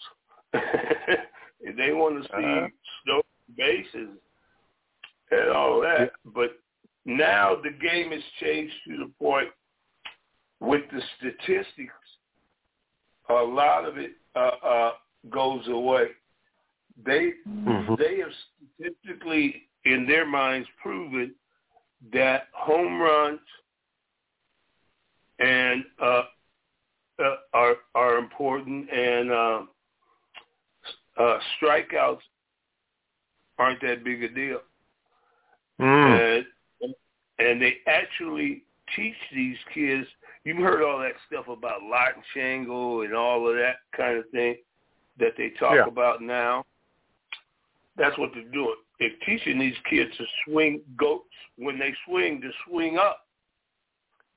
they 1.76 1.92
want 1.92 2.23
to 2.23 2.28
see 2.28 2.45
uh-huh. 2.45 2.69
snow 3.04 3.23
bases 3.57 4.09
and 5.31 5.51
all 5.51 5.81
that. 5.81 6.01
Yeah. 6.01 6.33
But 6.35 6.59
now 7.05 7.57
the 7.63 7.71
game 7.71 8.13
has 8.13 8.23
changed 8.41 8.75
to 8.87 8.97
the 8.99 9.11
point 9.19 9.49
with 10.61 10.83
the 10.93 11.01
statistics, 11.19 11.93
a 13.29 13.33
lot 13.35 13.85
of 13.85 13.97
it 13.97 14.13
uh, 14.37 14.51
uh, 14.65 14.91
goes 15.31 15.67
away. 15.69 16.09
They 17.05 17.33
mm-hmm. 17.49 17.95
they 17.99 18.19
have 18.19 18.33
statistically 18.77 19.69
in 19.85 20.07
their 20.07 20.27
minds 20.27 20.69
proven 20.83 21.35
that 22.13 22.49
home 22.53 23.01
runs 23.01 23.41
and 25.39 25.85
uh, 26.03 26.23
uh, 27.23 27.37
are 27.55 27.77
are 27.95 28.19
important 28.19 28.91
and 28.91 29.31
uh, 29.31 29.63
uh, 31.19 31.39
strikeouts 31.57 32.21
aren't 33.59 33.81
that 33.83 34.05
big 34.05 34.23
a 34.23 34.29
deal. 34.29 34.61
Mm. 35.81 36.45
And 36.83 36.95
and 37.39 37.63
they 37.63 37.79
actually 37.87 38.65
teach 38.95 39.15
these 39.35 39.57
kids. 39.73 40.07
You've 40.45 40.59
heard 40.59 40.83
all 40.83 40.99
that 41.01 41.13
stuff 41.27 41.49
about 41.49 41.81
Shangle 42.35 43.03
and 43.03 43.15
all 43.15 43.49
of 43.49 43.57
that 43.57 43.77
kind 43.97 44.19
of 44.19 44.29
thing 44.31 44.57
that 45.19 45.37
they 45.37 45.51
talk 45.51 45.75
Yeah. 45.75 45.87
about 45.87 46.21
now. 46.23 46.65
That's 47.97 48.17
what 48.19 48.33
they're 48.35 48.43
doing. 48.45 48.77
They're 48.99 49.11
teaching 49.27 49.59
these 49.59 49.79
kids 49.89 50.15
to 50.19 50.27
swing, 50.45 50.83
go 50.97 51.25
when 51.57 51.79
they 51.79 51.95
swing, 52.07 52.41
to 52.43 52.51
swing 52.67 52.99
up 52.99 53.27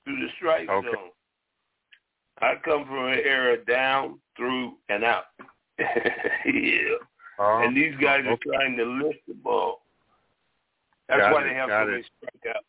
through 0.04 0.20
the 0.20 0.30
strike 0.38 0.70
Okay. 0.70 0.92
zone. 0.92 1.12
I 2.42 2.56
come 2.56 2.86
from 2.86 3.08
an 3.08 3.20
era 3.20 3.58
down, 3.66 4.20
through, 4.36 4.78
and 4.90 5.04
out. 5.04 5.26
yeah. 5.80 6.96
Oh, 7.40 7.62
And 7.64 7.76
these 7.76 7.96
guys 7.98 8.26
are 8.26 8.38
trying 8.38 8.76
to 8.78 8.86
lift 8.86 9.26
the 9.28 9.34
ball. 9.34 9.83
That's 11.18 11.28
Got 11.28 11.34
why 11.34 11.42
it, 11.44 11.50
they 11.50 11.56
have 11.56 11.70
got 11.70 11.86
so 11.86 11.92
many 11.92 12.04
strikeouts. 12.04 12.68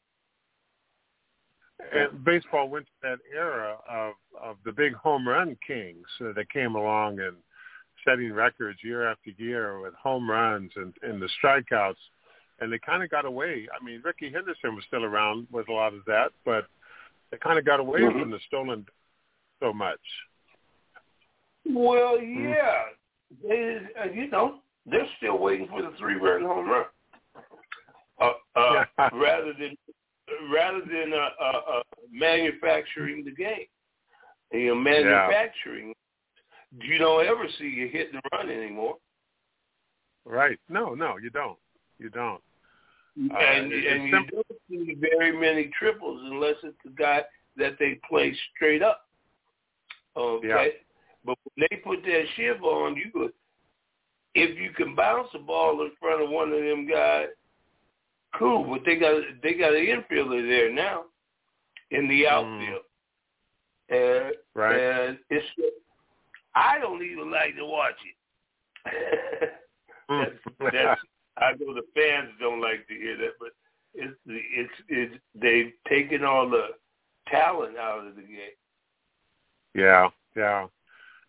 And 1.92 2.24
baseball 2.24 2.68
went 2.68 2.86
to 2.86 2.92
that 3.02 3.18
era 3.34 3.76
of 3.88 4.14
of 4.40 4.56
the 4.64 4.72
big 4.72 4.94
home 4.94 5.26
run 5.26 5.56
kings 5.66 6.06
uh, 6.20 6.32
that 6.34 6.50
came 6.50 6.74
along 6.74 7.20
and 7.20 7.36
setting 8.06 8.32
records 8.32 8.78
year 8.82 9.10
after 9.10 9.30
year 9.38 9.80
with 9.80 9.94
home 9.94 10.30
runs 10.30 10.70
and, 10.76 10.92
and 11.02 11.20
the 11.20 11.28
strikeouts, 11.42 11.94
and 12.60 12.72
they 12.72 12.78
kind 12.78 13.02
of 13.02 13.10
got 13.10 13.24
away. 13.24 13.66
I 13.72 13.82
mean, 13.82 14.02
Rickey 14.04 14.30
Henderson 14.30 14.74
was 14.74 14.84
still 14.86 15.04
around 15.04 15.46
with 15.50 15.68
a 15.68 15.72
lot 15.72 15.94
of 15.94 16.04
that, 16.06 16.32
but 16.44 16.66
they 17.30 17.38
kind 17.38 17.58
of 17.58 17.64
got 17.64 17.80
away 17.80 18.00
Mhm. 18.00 18.20
from 18.20 18.30
the 18.30 18.40
stolen 18.40 18.86
so 19.60 19.72
much. 19.72 20.00
Well, 21.64 22.18
Mm. 22.18 22.54
yeah, 22.54 22.84
they, 23.42 23.80
uh, 23.96 24.04
you 24.12 24.28
know, 24.28 24.60
they're 24.84 25.08
still 25.16 25.38
waiting 25.38 25.66
for 25.68 25.80
the 25.82 25.92
three-run 25.92 26.42
home 26.42 26.68
run, 26.68 26.86
uh, 28.56 28.84
uh, 28.99 29.11
rather 29.14 29.52
than 29.58 29.76
rather 30.52 30.80
than 30.80 31.12
uh, 31.12 31.28
uh, 31.42 31.61
uh, 31.78 31.82
manufacturing 32.11 33.25
the 33.25 33.30
game. 33.32 33.66
You 34.52 34.68
know, 34.68 34.75
manufacturing, 34.76 35.94
you 36.80 36.99
don't 36.99 37.26
ever 37.26 37.46
see 37.58 37.64
you 37.64 37.88
hit 37.88 38.12
and 38.12 38.23
run 38.32 38.50
anymore, 38.50 38.96
Right? 40.25 40.58
No, 40.68 40.94
no, 40.94 41.16
you 41.18 41.30
don't. 41.30 41.58
You 41.99 42.08
don't. 42.11 42.40
Uh, 43.30 43.37
and 43.37 43.73
it- 43.73 43.87
and 43.87 44.04
you 44.04 44.11
simple. 44.12 44.42
don't 44.49 44.61
see 44.70 44.94
very 44.94 45.32
many 45.32 45.70
triples 45.78 46.20
unless 46.30 46.56
it's 46.62 46.76
the 46.84 46.90
guy 46.90 47.23
that 47.56 47.76
they 47.78 48.00
play 48.08 48.34
straight 48.54 48.82
up. 48.82 49.08
Okay, 50.16 50.49
Yeah. 50.49 50.68
but 51.25 51.37
when 51.44 51.66
they 51.70 51.76
put 51.78 52.02
that 52.04 52.28
shiv 52.37 52.62
on, 52.64 52.96
you 52.96 53.11
could, 53.12 53.32
if 54.34 54.56
you 54.58 54.70
can 54.70 54.94
bounce 54.94 55.30
the 55.32 55.38
ball 55.40 55.82
in 55.82 55.90
front 56.00 56.23
of 56.23 56.30
one 56.30 56.52
of 56.52 56.62
them 56.62 56.87
guys, 56.87 57.28
cool. 58.38 58.64
But 58.64 58.82
they 58.84 58.96
got 58.96 59.22
they 59.42 59.54
got 59.54 59.74
an 59.74 59.86
infielder 59.86 60.48
there 60.48 60.72
now 60.72 61.04
in 61.90 62.08
the 62.08 62.26
outfield, 62.26 62.82
and 63.88 64.34
Right. 64.54 64.76
and 64.76 65.18
it's 65.30 65.46
I 66.54 66.78
don't 66.78 67.02
even 67.02 67.30
like 67.30 67.56
to 67.56 67.64
watch 67.64 67.94
it. 68.04 69.50
that's, 70.08 70.72
that's 70.72 71.00
I 71.38 71.52
know 71.52 71.74
the 71.74 71.82
fans 71.94 72.30
don't 72.38 72.60
like 72.60 72.86
to 72.88 72.94
hear 72.94 73.16
that, 73.16 73.32
but 73.40 73.50
it's 73.94 74.14
it's 74.26 74.72
it's 74.88 75.14
they've 75.34 75.72
taken 75.88 76.24
all 76.24 76.48
the 76.48 76.68
talent 77.28 77.76
out 77.76 78.06
of 78.06 78.16
the 78.16 78.22
game. 78.22 78.56
Yeah, 79.74 80.08
yeah. 80.36 80.66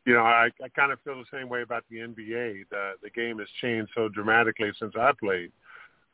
You 0.05 0.13
know, 0.13 0.21
I, 0.21 0.50
I 0.63 0.69
kind 0.75 0.91
of 0.91 1.01
feel 1.01 1.15
the 1.17 1.25
same 1.35 1.50
way 1.50 1.63
about 1.63 1.83
the 1.89 1.97
NBA. 1.97 2.65
The 2.69 2.93
the 3.01 3.09
game 3.09 3.39
has 3.39 3.47
changed 3.62 3.91
so 3.95 4.09
dramatically 4.09 4.71
since 4.79 4.93
I 5.00 5.12
played. 5.19 5.51
Uh, 5.51 5.64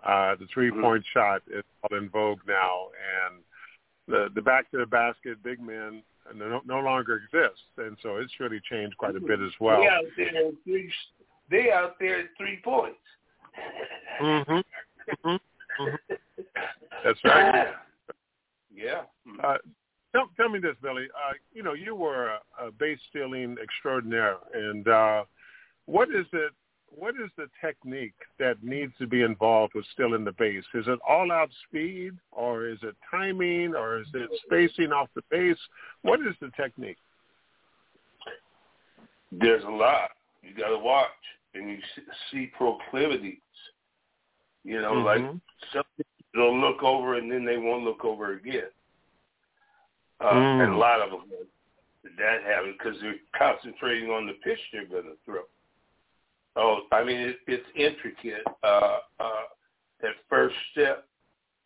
the 0.05 0.47
three-point 0.53 1.03
mm-hmm. 1.03 1.19
shot 1.19 1.41
is 1.51 1.63
all 1.83 1.97
in 1.97 2.09
vogue 2.09 2.39
now, 2.47 2.87
and 3.25 3.41
the 4.07 4.29
the 4.35 4.41
back 4.41 4.69
to 4.71 4.77
the 4.77 4.85
basket 4.85 5.41
big 5.43 5.59
men 5.59 6.03
no, 6.35 6.61
no 6.65 6.79
longer 6.79 7.15
exist, 7.17 7.61
and 7.77 7.97
so 8.01 8.17
it's 8.17 8.39
really 8.39 8.61
changed 8.69 8.97
quite 8.97 9.15
a 9.15 9.19
bit 9.19 9.39
as 9.39 9.51
well. 9.59 9.81
They 9.81 9.87
out 9.87 10.03
there 10.17 10.51
three, 10.63 10.93
they 11.49 11.71
out 11.71 11.99
there 11.99 12.21
at 12.21 12.25
three 12.37 12.59
points. 12.63 12.99
mm-hmm. 14.21 14.51
Mm-hmm. 14.51 15.83
mm-hmm. 15.83 16.13
That's 17.03 17.19
right. 17.23 17.73
Yeah. 18.73 19.01
Uh, 19.43 19.57
tell, 20.13 20.29
tell 20.37 20.49
me 20.49 20.59
this, 20.59 20.75
Billy. 20.81 21.07
Uh, 21.15 21.33
you 21.53 21.63
know, 21.63 21.73
you 21.73 21.95
were 21.95 22.27
a, 22.27 22.67
a 22.67 22.71
base 22.71 22.99
stealing 23.09 23.57
extraordinaire, 23.61 24.37
and 24.53 24.87
uh, 24.87 25.23
what 25.85 26.09
is 26.09 26.25
it 26.33 26.51
what 26.95 27.15
is 27.15 27.29
the 27.37 27.47
technique 27.63 28.13
that 28.39 28.63
needs 28.63 28.93
to 28.99 29.07
be 29.07 29.21
involved 29.21 29.73
with 29.75 29.85
still 29.93 30.13
in 30.13 30.23
the 30.23 30.33
base? 30.33 30.63
Is 30.73 30.85
it 30.87 30.99
all 31.07 31.31
out 31.31 31.49
speed 31.67 32.13
or 32.31 32.67
is 32.67 32.79
it 32.83 32.95
timing 33.09 33.75
or 33.75 33.99
is 33.99 34.07
it 34.13 34.29
spacing 34.45 34.91
off 34.91 35.09
the 35.15 35.23
base? 35.31 35.57
What 36.01 36.19
is 36.19 36.35
the 36.41 36.51
technique? 36.55 36.97
There's 39.31 39.63
a 39.63 39.69
lot. 39.69 40.09
You 40.43 40.53
got 40.53 40.69
to 40.69 40.79
watch 40.79 41.07
and 41.53 41.69
you 41.69 41.77
see 42.31 42.51
proclivities. 42.57 43.37
You 44.63 44.81
know, 44.81 44.93
mm-hmm. 44.93 45.05
like 45.05 45.35
some 45.73 45.83
people 45.97 46.11
they'll 46.33 46.59
look 46.59 46.83
over 46.83 47.17
and 47.17 47.31
then 47.31 47.45
they 47.45 47.57
won't 47.57 47.83
look 47.83 48.05
over 48.05 48.33
again. 48.33 48.69
Uh, 50.19 50.33
mm. 50.33 50.63
And 50.63 50.73
a 50.73 50.77
lot 50.77 51.01
of 51.01 51.09
them 51.09 51.21
that 52.17 52.43
happen 52.43 52.75
because 52.77 52.99
they're 53.01 53.15
concentrating 53.37 54.09
on 54.09 54.27
the 54.27 54.33
pitch 54.43 54.59
they're 54.71 54.85
going 54.85 55.03
to 55.03 55.15
throw. 55.25 55.41
Oh, 56.55 56.81
I 56.91 57.03
mean, 57.03 57.17
it, 57.17 57.37
it's 57.47 57.65
intricate. 57.75 58.43
Uh, 58.63 58.97
uh, 59.19 59.43
that 60.01 60.11
first 60.29 60.55
step 60.71 61.07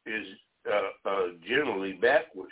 is 0.06 0.25
uh, 0.72 1.10
uh, 1.10 1.27
generally 1.48 1.94
backwards. 1.94 2.51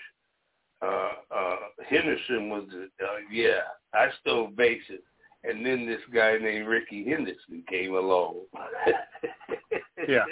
Uh, 0.81 1.11
uh, 1.33 1.55
Henderson 1.87 2.49
was, 2.49 2.67
uh, 2.73 3.05
yeah, 3.31 3.61
I 3.93 4.07
stole 4.21 4.47
bases. 4.47 5.01
And 5.43 5.65
then 5.65 5.85
this 5.85 6.01
guy 6.13 6.37
named 6.37 6.67
Rickey 6.67 7.05
Henderson 7.07 7.63
came 7.69 7.95
along. 7.95 8.41
yeah. 10.07 10.23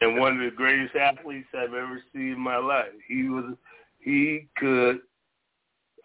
and 0.00 0.18
one 0.18 0.38
of 0.38 0.50
the 0.50 0.54
greatest 0.54 0.94
athletes 0.94 1.48
I've 1.54 1.74
ever 1.74 2.02
seen 2.12 2.32
in 2.32 2.40
my 2.40 2.58
life. 2.58 2.92
He 3.08 3.28
was, 3.28 3.54
he 3.98 4.48
could 4.56 5.00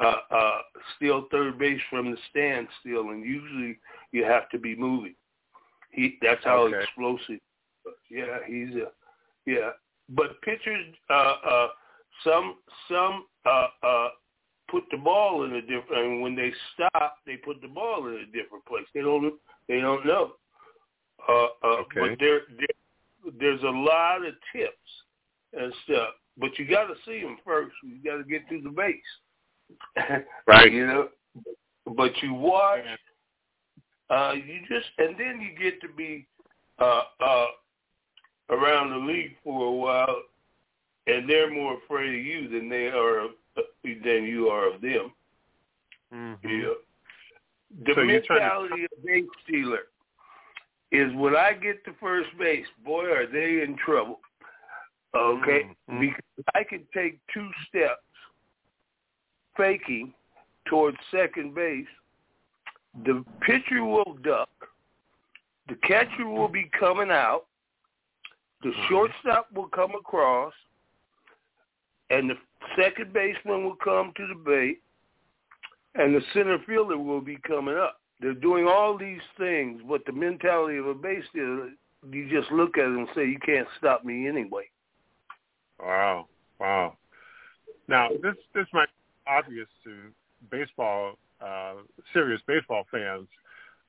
uh, 0.01 0.15
uh, 0.31 0.57
steal 0.95 1.27
third 1.31 1.59
base 1.59 1.79
from 1.89 2.11
the 2.11 2.17
stand 2.29 2.67
still, 2.79 3.09
and 3.09 3.23
usually 3.23 3.77
you 4.11 4.23
have 4.23 4.49
to 4.49 4.57
be 4.57 4.75
moving. 4.75 5.15
He 5.91 6.17
that's 6.21 6.43
how 6.43 6.63
okay. 6.63 6.81
explosive. 6.83 7.39
Yeah, 8.09 8.39
he's 8.47 8.75
a 8.75 8.91
yeah. 9.45 9.71
But 10.09 10.41
pitchers, 10.41 10.85
uh, 11.09 11.35
uh, 11.47 11.67
some 12.23 12.55
some 12.89 13.25
uh, 13.45 13.67
uh, 13.83 14.07
put 14.69 14.83
the 14.91 14.97
ball 14.97 15.43
in 15.43 15.53
a 15.53 15.61
different. 15.61 16.09
Mean, 16.09 16.21
when 16.21 16.35
they 16.35 16.51
stop, 16.73 17.17
they 17.25 17.35
put 17.37 17.61
the 17.61 17.67
ball 17.67 18.07
in 18.07 18.15
a 18.15 18.25
different 18.25 18.65
place. 18.65 18.85
They 18.93 19.01
don't 19.01 19.33
they 19.67 19.79
don't 19.79 20.05
know. 20.05 20.33
Uh, 21.27 21.47
uh, 21.63 21.67
okay. 21.67 21.99
But 21.99 22.19
there, 22.19 22.41
there 22.57 23.33
there's 23.39 23.63
a 23.63 23.67
lot 23.67 24.25
of 24.25 24.33
tips 24.53 24.75
and 25.53 25.73
stuff. 25.83 26.09
But 26.37 26.57
you 26.57 26.67
got 26.67 26.85
to 26.85 26.95
see 27.05 27.21
them 27.21 27.37
first. 27.45 27.75
You 27.83 27.97
got 28.03 28.17
to 28.17 28.23
get 28.23 28.47
through 28.47 28.61
the 28.61 28.69
base. 28.69 28.95
right. 30.47 30.71
you 30.71 30.85
know. 30.85 31.09
But 31.85 32.11
you 32.21 32.33
watch 32.33 32.85
uh, 34.11 34.33
you 34.33 34.59
just 34.67 34.89
and 34.97 35.15
then 35.17 35.39
you 35.39 35.57
get 35.57 35.79
to 35.81 35.87
be 35.95 36.27
uh, 36.79 37.03
uh, 37.25 37.45
around 38.49 38.89
the 38.89 38.97
league 38.97 39.37
for 39.43 39.67
a 39.67 39.71
while, 39.71 40.17
and 41.07 41.29
they're 41.29 41.51
more 41.51 41.77
afraid 41.77 42.19
of 42.19 42.25
you 42.25 42.49
than 42.49 42.69
they 42.69 42.87
are 42.87 43.27
than 43.83 44.23
you 44.25 44.47
are 44.49 44.73
of 44.73 44.81
them. 44.81 45.13
Mm-hmm. 46.13 46.47
Yeah. 46.47 46.73
The 47.85 47.93
so 47.95 48.03
mentality 48.03 48.87
to... 48.87 48.97
of 48.97 49.05
base 49.05 49.23
stealer 49.45 49.83
is 50.91 51.09
when 51.15 51.37
I 51.37 51.53
get 51.53 51.85
to 51.85 51.93
first 52.01 52.29
base, 52.37 52.65
boy, 52.83 53.05
are 53.05 53.27
they 53.27 53.63
in 53.63 53.77
trouble. 53.77 54.19
Okay, 55.15 55.63
mm-hmm. 55.89 55.99
because 56.01 56.45
I 56.53 56.63
can 56.63 56.83
take 56.93 57.19
two 57.33 57.49
steps 57.67 58.01
faking 59.57 60.13
towards 60.67 60.97
second 61.11 61.55
base 61.55 61.87
the 63.05 63.23
pitcher 63.41 63.83
will 63.83 64.17
duck, 64.23 64.49
the 65.69 65.75
catcher 65.87 66.27
will 66.27 66.47
be 66.47 66.69
coming 66.77 67.09
out, 67.09 67.45
the 68.63 68.69
mm-hmm. 68.69 68.87
shortstop 68.89 69.47
will 69.53 69.67
come 69.67 69.91
across, 69.95 70.53
and 72.09 72.29
the 72.29 72.35
second 72.77 73.13
baseman 73.13 73.63
will 73.63 73.77
come 73.81 74.11
to 74.17 74.27
the 74.27 74.35
bait, 74.35 74.81
and 75.95 76.13
the 76.13 76.21
center 76.33 76.57
fielder 76.67 76.97
will 76.97 77.21
be 77.21 77.37
coming 77.47 77.75
up. 77.75 78.01
They're 78.19 78.33
doing 78.33 78.67
all 78.67 78.97
these 78.97 79.21
things, 79.37 79.81
but 79.87 80.05
the 80.05 80.11
mentality 80.11 80.77
of 80.77 80.85
a 80.85 80.93
base 80.93 81.23
stealer, 81.29 81.69
you 82.11 82.29
just 82.29 82.51
look 82.51 82.77
at 82.77 82.83
it 82.83 82.97
and 82.97 83.07
say, 83.15 83.25
you 83.25 83.39
can't 83.39 83.67
stop 83.77 84.03
me 84.03 84.27
anyway. 84.27 84.69
Wow, 85.79 86.27
wow. 86.59 86.97
Now, 87.87 88.09
this 88.21 88.35
this 88.53 88.67
might 88.73 88.89
obvious 89.27 89.67
to 89.83 89.95
baseball 90.49 91.13
uh, 91.41 91.73
serious 92.13 92.41
baseball 92.47 92.83
fans, 92.91 93.27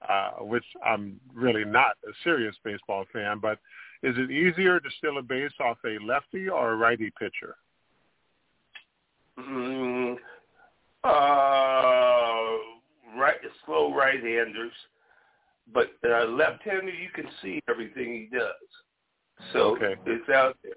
uh, 0.08 0.42
which 0.42 0.64
I'm 0.84 1.20
really 1.34 1.64
not 1.64 1.92
a 2.08 2.12
serious 2.24 2.56
baseball 2.64 3.04
fan, 3.12 3.38
but 3.40 3.58
is 4.02 4.14
it 4.18 4.30
easier 4.30 4.80
to 4.80 4.88
steal 4.98 5.18
a 5.18 5.22
base 5.22 5.52
off 5.60 5.78
a 5.84 6.02
lefty 6.04 6.48
or 6.48 6.72
a 6.72 6.76
righty 6.76 7.12
pitcher? 7.18 7.56
Mm, 9.38 10.16
uh, 11.04 11.08
right, 13.18 13.36
slow 13.64 13.94
right-handers, 13.94 14.72
but 15.72 15.92
uh, 16.04 16.24
left-hander 16.24 16.90
you 16.90 17.08
can 17.14 17.26
see 17.40 17.62
everything 17.68 18.28
he 18.30 18.36
does, 18.36 19.52
so 19.52 19.76
okay. 19.76 19.94
it's 20.06 20.28
out 20.28 20.56
there. 20.62 20.71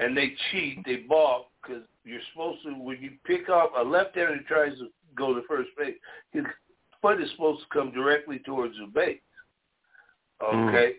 And 0.00 0.16
they 0.16 0.32
cheat, 0.50 0.78
they 0.84 0.96
balk 1.08 1.46
because 1.62 1.82
you're 2.04 2.20
supposed 2.32 2.62
to 2.64 2.70
when 2.70 3.00
you 3.00 3.12
pick 3.24 3.48
up 3.48 3.72
a 3.76 3.82
left-hander 3.82 4.40
tries 4.48 4.76
to 4.78 4.88
go 5.14 5.34
to 5.34 5.42
first 5.46 5.68
base. 5.78 5.94
His 6.32 6.44
foot 7.02 7.20
is 7.20 7.30
supposed 7.32 7.60
to 7.60 7.66
come 7.72 7.92
directly 7.92 8.38
towards 8.40 8.74
the 8.78 8.86
base. 8.86 9.20
Okay, 10.42 10.94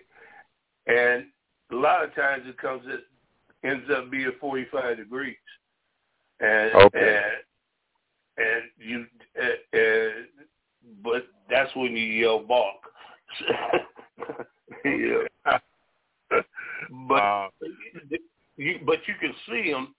mm. 0.88 1.16
and 1.16 1.26
a 1.72 1.76
lot 1.76 2.04
of 2.04 2.14
times 2.14 2.44
it 2.46 2.58
comes 2.60 2.84
it 2.86 3.02
ends 3.64 3.86
up 3.96 4.12
being 4.12 4.32
45 4.40 4.98
degrees, 4.98 5.36
and 6.40 6.72
okay. 6.76 7.22
and 8.38 8.46
and 8.46 8.64
you 8.78 9.06
uh, 9.42 9.78
uh, 9.78 10.12
but 11.04 11.28
that's 11.50 11.76
when 11.76 11.96
you 11.96 12.06
yell 12.06 12.40
balk. 12.40 12.76
yeah. 14.86 15.58
but 17.08 17.16
uh, 17.16 17.48
you, 18.58 18.80
but 18.86 19.00
you 19.08 19.14
can 19.20 19.34
see 19.48 19.72
them. 19.72 19.96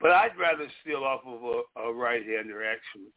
But 0.00 0.12
I'd 0.12 0.38
rather 0.38 0.66
steal 0.80 1.04
off 1.04 1.20
of 1.26 1.42
a, 1.42 1.80
a 1.80 1.92
right-hander 1.92 2.64
actually. 2.64 3.12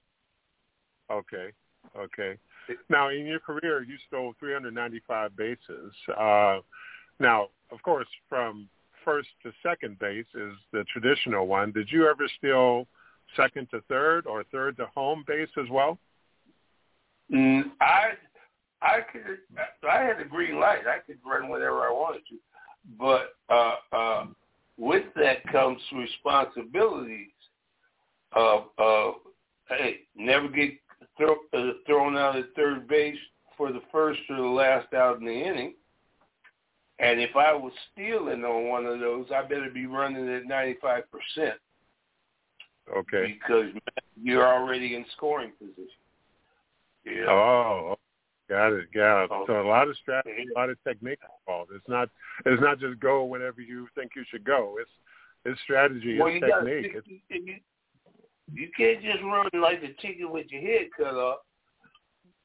Okay. 1.09 1.51
Okay. 1.97 2.37
Now, 2.89 3.09
in 3.09 3.25
your 3.25 3.39
career, 3.39 3.83
you 3.83 3.95
stole 4.07 4.33
395 4.39 5.35
bases. 5.35 5.93
Uh, 6.17 6.59
now, 7.19 7.47
of 7.71 7.81
course, 7.83 8.07
from 8.29 8.69
first 9.03 9.29
to 9.43 9.51
second 9.61 9.99
base 9.99 10.25
is 10.33 10.53
the 10.71 10.85
traditional 10.85 11.47
one. 11.47 11.71
Did 11.71 11.91
you 11.91 12.07
ever 12.07 12.27
steal 12.37 12.87
second 13.35 13.69
to 13.71 13.81
third 13.89 14.27
or 14.27 14.43
third 14.45 14.77
to 14.77 14.87
home 14.87 15.23
base 15.27 15.49
as 15.61 15.69
well? 15.69 15.99
Mm, 17.33 17.63
I 17.81 18.11
I 18.81 18.99
could 19.11 19.39
I 19.89 20.01
had 20.01 20.19
a 20.19 20.25
green 20.25 20.59
light. 20.59 20.87
I 20.87 20.99
could 20.99 21.17
run 21.25 21.49
whatever 21.49 21.81
I 21.81 21.91
wanted 21.91 22.21
to, 22.29 22.35
but 22.99 23.35
uh, 23.49 23.75
uh, 23.95 24.25
with 24.83 25.05
that 25.15 25.47
comes 25.49 25.79
responsibilities 25.95 27.31
of 28.33 28.65
of 28.77 29.15
hey, 29.69 30.01
never 30.15 30.49
get 30.49 30.71
throw, 31.17 31.35
uh, 31.53 31.73
thrown 31.85 32.17
out 32.17 32.35
at 32.35 32.53
third 32.55 32.87
base 32.87 33.17
for 33.57 33.71
the 33.71 33.81
first 33.91 34.19
or 34.29 34.35
the 34.37 34.43
last 34.43 34.93
out 34.93 35.19
in 35.19 35.25
the 35.25 35.31
inning. 35.31 35.73
And 36.99 37.19
if 37.19 37.35
I 37.35 37.53
was 37.53 37.71
stealing 37.91 38.43
on 38.43 38.67
one 38.67 38.85
of 38.85 38.99
those, 38.99 39.27
I 39.33 39.41
better 39.43 39.69
be 39.73 39.85
running 39.85 40.27
at 40.27 40.43
95%. 40.43 41.03
Okay. 42.95 43.37
Because 43.39 43.69
you're 44.21 44.45
already 44.45 44.95
in 44.95 45.05
scoring 45.15 45.53
position. 45.57 45.87
Yeah. 47.05 47.29
Oh, 47.29 47.97
got 48.49 48.73
it, 48.73 48.87
got 48.93 49.23
it. 49.25 49.29
So 49.47 49.61
a 49.61 49.67
lot 49.67 49.87
of 49.87 49.97
strategy, 49.97 50.47
a 50.55 50.59
lot 50.59 50.69
of 50.69 50.77
technique 50.83 51.19
involved. 51.47 51.71
It's 51.75 51.87
not, 51.87 52.09
it's 52.45 52.61
not 52.61 52.79
just 52.79 52.99
go 52.99 53.23
whenever 53.23 53.61
you 53.61 53.87
think 53.95 54.11
you 54.15 54.23
should 54.29 54.43
go. 54.43 54.75
It's, 54.79 54.91
it's 55.45 55.59
strategy, 55.61 56.17
well, 56.19 56.29
it's 56.29 56.45
technique. 56.45 56.93
Gotta, 56.93 57.05
it's, 57.29 57.63
you 58.53 58.69
can't 58.77 59.01
just 59.01 59.23
run 59.23 59.49
like 59.61 59.81
a 59.83 59.93
chicken 60.01 60.31
with 60.31 60.47
your 60.49 60.61
head 60.61 60.87
cut 60.97 61.15
off. 61.15 61.39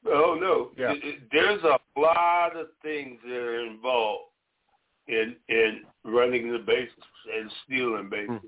Oh 0.07 0.37
no, 0.39 0.69
yeah. 0.77 0.93
there's 1.31 1.61
a 1.63 1.77
lot 1.99 2.55
of 2.55 2.67
things 2.81 3.19
that 3.23 3.35
are 3.35 3.65
involved 3.65 4.31
in 5.07 5.35
in 5.49 5.81
running 6.05 6.51
the 6.51 6.59
bases 6.59 6.93
and 7.37 7.51
stealing 7.65 8.09
bases. 8.09 8.29
Mm. 8.29 8.41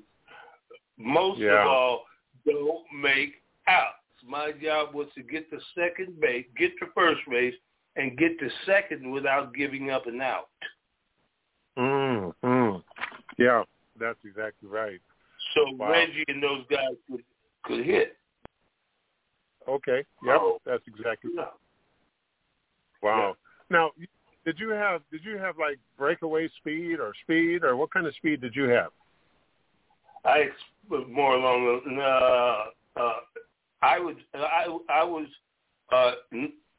Most 0.97 1.39
yeah. 1.41 1.61
of 1.61 1.67
all, 1.67 2.03
don't 2.45 2.85
make 3.01 3.33
outs. 3.67 4.00
My 4.27 4.51
job 4.51 4.93
was 4.93 5.07
to 5.15 5.23
get 5.23 5.49
the 5.49 5.59
second 5.75 6.19
base, 6.19 6.45
get 6.57 6.71
to 6.79 6.87
first 6.93 7.21
base, 7.29 7.55
and 7.95 8.17
get 8.17 8.39
to 8.39 8.49
second 8.65 9.11
without 9.11 9.53
giving 9.53 9.89
up 9.89 10.07
an 10.07 10.21
out. 10.21 10.49
Mm, 11.77 12.33
mm. 12.43 12.83
Yeah, 13.37 13.63
that's 13.99 14.19
exactly 14.25 14.69
right. 14.69 14.99
So 15.53 15.75
wow. 15.75 15.91
Reggie 15.91 16.25
and 16.27 16.41
those 16.41 16.63
guys 16.69 16.95
could 17.09 17.23
could 17.63 17.85
hit. 17.85 18.17
Okay. 19.67 20.03
Yep. 20.25 20.37
Oh. 20.39 20.57
That's 20.65 20.83
exactly. 20.87 21.31
Yeah. 21.35 21.45
Wow. 23.01 23.35
Yeah. 23.69 23.77
Now, 23.77 23.91
did 24.45 24.59
you 24.59 24.69
have 24.69 25.01
did 25.11 25.23
you 25.23 25.37
have 25.37 25.57
like 25.57 25.79
breakaway 25.97 26.49
speed 26.57 26.99
or 26.99 27.13
speed 27.23 27.63
or 27.63 27.75
what 27.75 27.91
kind 27.91 28.07
of 28.07 28.15
speed 28.15 28.41
did 28.41 28.55
you 28.55 28.63
have? 28.69 28.91
I 30.25 30.49
was 30.89 31.05
more 31.09 31.35
along 31.35 31.81
the 31.85 32.01
uh, 32.01 32.65
uh, 33.01 33.13
I 33.81 33.99
would 33.99 34.17
I 34.33 34.77
I 34.89 35.03
was 35.03 35.27
uh, 35.91 36.11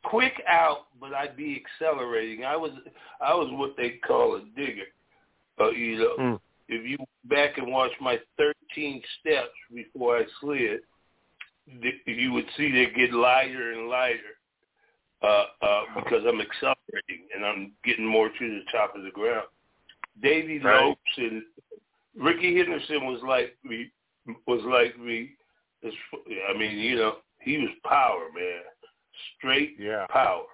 quick 0.05 0.43
out, 0.49 0.87
but 1.01 1.15
I'd 1.15 1.37
be 1.37 1.63
accelerating. 1.65 2.45
I 2.45 2.57
was 2.57 2.73
I 3.21 3.35
was 3.35 3.49
what 3.53 3.77
they 3.77 4.01
call 4.07 4.37
a 4.37 4.45
digger. 4.57 4.83
Uh, 5.61 5.71
you 5.71 5.99
know, 5.99 6.17
mm. 6.19 6.41
if 6.69 6.89
you 6.89 6.99
back 7.25 7.59
and 7.59 7.71
watch 7.71 7.93
my 8.01 8.19
13 8.39 9.03
steps 9.21 9.51
before 9.73 10.17
I 10.17 10.25
slid, 10.41 10.81
you 12.07 12.33
would 12.33 12.47
see 12.57 12.73
they 12.73 12.91
get 12.97 13.13
lighter 13.13 13.73
and 13.73 13.89
lighter 13.89 14.37
uh, 15.23 15.45
uh, 15.63 15.83
because 15.97 16.23
I'm 16.27 16.41
accelerating 16.41 17.29
and 17.35 17.45
I'm 17.45 17.73
getting 17.85 18.07
more 18.07 18.29
to 18.29 18.39
the 18.39 18.63
top 18.73 18.97
of 18.97 19.05
the 19.05 19.11
ground. 19.11 19.47
Davey 20.23 20.59
right. 20.59 20.85
Lopes 20.85 21.01
and 21.17 21.43
Rickey 22.17 22.57
Henderson 22.57 23.07
was 23.07 23.21
like 23.27 23.57
me. 23.65 23.91
Was 24.47 24.63
like 24.65 24.99
me. 24.99 25.33
I 25.85 26.59
mean, 26.59 26.79
you 26.79 26.97
know, 26.97 27.17
he 27.41 27.59
was 27.59 27.71
power, 27.85 28.27
man, 28.35 28.63
straight 29.37 29.77
yeah. 29.79 30.07
power. 30.09 30.45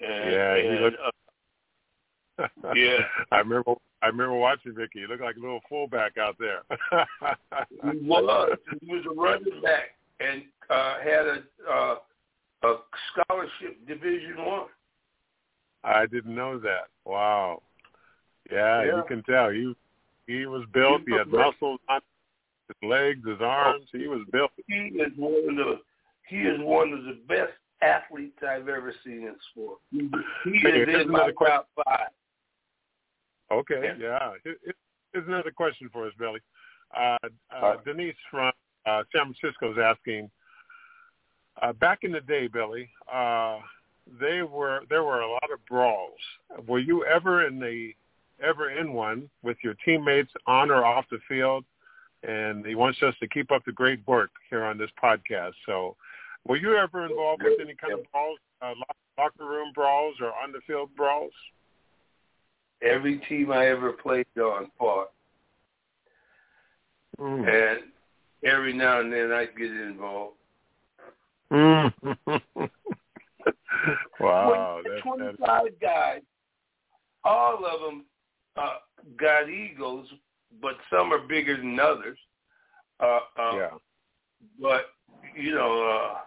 And, 0.00 0.32
yeah, 0.32 0.54
and, 0.54 0.78
he 0.78 0.84
looked. 0.84 0.96
Uh, 1.04 2.46
yeah, 2.74 2.98
I 3.32 3.38
remember. 3.38 3.74
I 4.02 4.06
remember 4.06 4.34
watching 4.34 4.72
Rickey. 4.72 5.00
He 5.00 5.06
looked 5.06 5.22
like 5.22 5.36
a 5.36 5.40
little 5.40 5.60
fullback 5.68 6.16
out 6.16 6.36
there. 6.38 6.62
he 7.92 7.98
was. 7.98 8.58
He 8.80 8.94
was 8.94 9.04
a 9.04 9.14
running 9.14 9.60
back 9.62 9.90
and 10.20 10.44
uh, 10.70 10.94
had 11.04 11.26
a 11.26 11.70
uh, 11.70 11.96
a 12.62 12.76
scholarship 13.12 13.86
Division 13.86 14.36
One. 14.38 14.66
I. 15.84 16.02
I 16.02 16.06
didn't 16.06 16.34
know 16.34 16.58
that. 16.60 16.88
Wow. 17.04 17.62
Yeah, 18.50 18.84
yeah, 18.84 18.96
you 18.96 19.02
can 19.06 19.22
tell. 19.22 19.50
He 19.50 19.74
he 20.26 20.46
was 20.46 20.64
built. 20.72 21.02
He, 21.06 21.12
he 21.12 21.18
had 21.18 21.28
muscles 21.28 21.80
on 21.88 22.00
his 22.70 22.88
legs, 22.88 23.26
his 23.26 23.40
arms. 23.40 23.86
He 23.92 24.06
was 24.06 24.20
built. 24.32 24.50
He 24.66 24.74
is 24.74 25.12
one 25.16 25.50
of 25.50 25.56
the 25.56 25.80
he 26.28 26.36
is 26.42 26.60
one 26.60 26.92
of 26.92 27.04
the 27.04 27.18
best 27.26 27.52
athletes 27.82 28.38
I've 28.46 28.68
ever 28.68 28.94
seen 29.04 29.22
in 29.22 29.34
sport. 29.50 29.78
He, 29.90 29.98
is 29.98 31.02
in 31.02 31.10
my 31.10 31.32
top 31.32 31.68
five. 31.84 32.08
Okay, 33.50 33.94
yeah. 33.98 34.30
yeah. 34.44 34.52
Here's 35.12 35.26
another 35.26 35.50
question 35.50 35.90
for 35.92 36.06
us, 36.06 36.12
Billy. 36.18 36.38
Uh, 36.96 37.18
uh, 37.54 37.74
Denise 37.84 38.14
from 38.30 38.52
uh, 38.86 39.02
San 39.12 39.34
Francisco 39.34 39.72
is 39.72 39.78
asking. 39.82 40.30
Uh, 41.60 41.72
back 41.74 42.00
in 42.02 42.12
the 42.12 42.20
day, 42.20 42.46
Billy, 42.46 42.88
uh, 43.12 43.58
they 44.20 44.42
were 44.42 44.82
there 44.88 45.02
were 45.02 45.20
a 45.20 45.30
lot 45.30 45.50
of 45.52 45.64
brawls. 45.68 46.18
Were 46.66 46.78
you 46.78 47.04
ever 47.04 47.46
in 47.46 47.58
the 47.58 47.92
ever 48.42 48.70
in 48.70 48.92
one 48.92 49.28
with 49.42 49.56
your 49.62 49.74
teammates 49.84 50.32
on 50.46 50.70
or 50.70 50.84
off 50.84 51.04
the 51.10 51.18
field? 51.28 51.64
And 52.22 52.66
he 52.66 52.74
wants 52.74 53.02
us 53.02 53.14
to 53.20 53.28
keep 53.28 53.50
up 53.50 53.64
the 53.64 53.72
great 53.72 54.06
work 54.06 54.30
here 54.50 54.64
on 54.64 54.76
this 54.76 54.90
podcast. 55.02 55.52
So, 55.64 55.96
were 56.46 56.56
you 56.56 56.76
ever 56.76 57.06
involved 57.06 57.42
with 57.42 57.60
any 57.60 57.74
kind 57.74 57.94
of 57.94 58.00
brawls, 58.12 58.38
uh, 58.60 58.74
locker 59.18 59.44
room 59.44 59.72
brawls, 59.74 60.16
or 60.20 60.32
on 60.42 60.52
the 60.52 60.60
field 60.66 60.90
brawls? 60.96 61.32
Every 62.82 63.18
team 63.28 63.52
I 63.52 63.68
ever 63.68 63.92
played 63.92 64.26
on 64.38 64.70
fought, 64.78 65.12
mm. 67.18 67.48
and 67.48 67.84
every 68.44 68.72
now 68.72 69.00
and 69.00 69.12
then 69.12 69.32
I 69.32 69.46
get 69.46 69.70
involved. 69.70 70.36
Mm. 71.52 71.92
wow, 74.20 74.80
that's, 74.86 75.02
twenty-five 75.02 75.64
that's... 75.64 75.74
guys, 75.80 76.20
all 77.24 77.64
of 77.64 77.80
them 77.80 78.04
uh, 78.56 78.76
got 79.18 79.48
egos, 79.48 80.06
but 80.60 80.74
some 80.90 81.12
are 81.12 81.26
bigger 81.26 81.56
than 81.56 81.78
others. 81.78 82.18
Uh, 83.00 83.20
uh, 83.38 83.56
yeah. 83.56 83.70
But 84.60 84.86
you 85.36 85.54
know, 85.54 85.88
uh, 85.88 86.18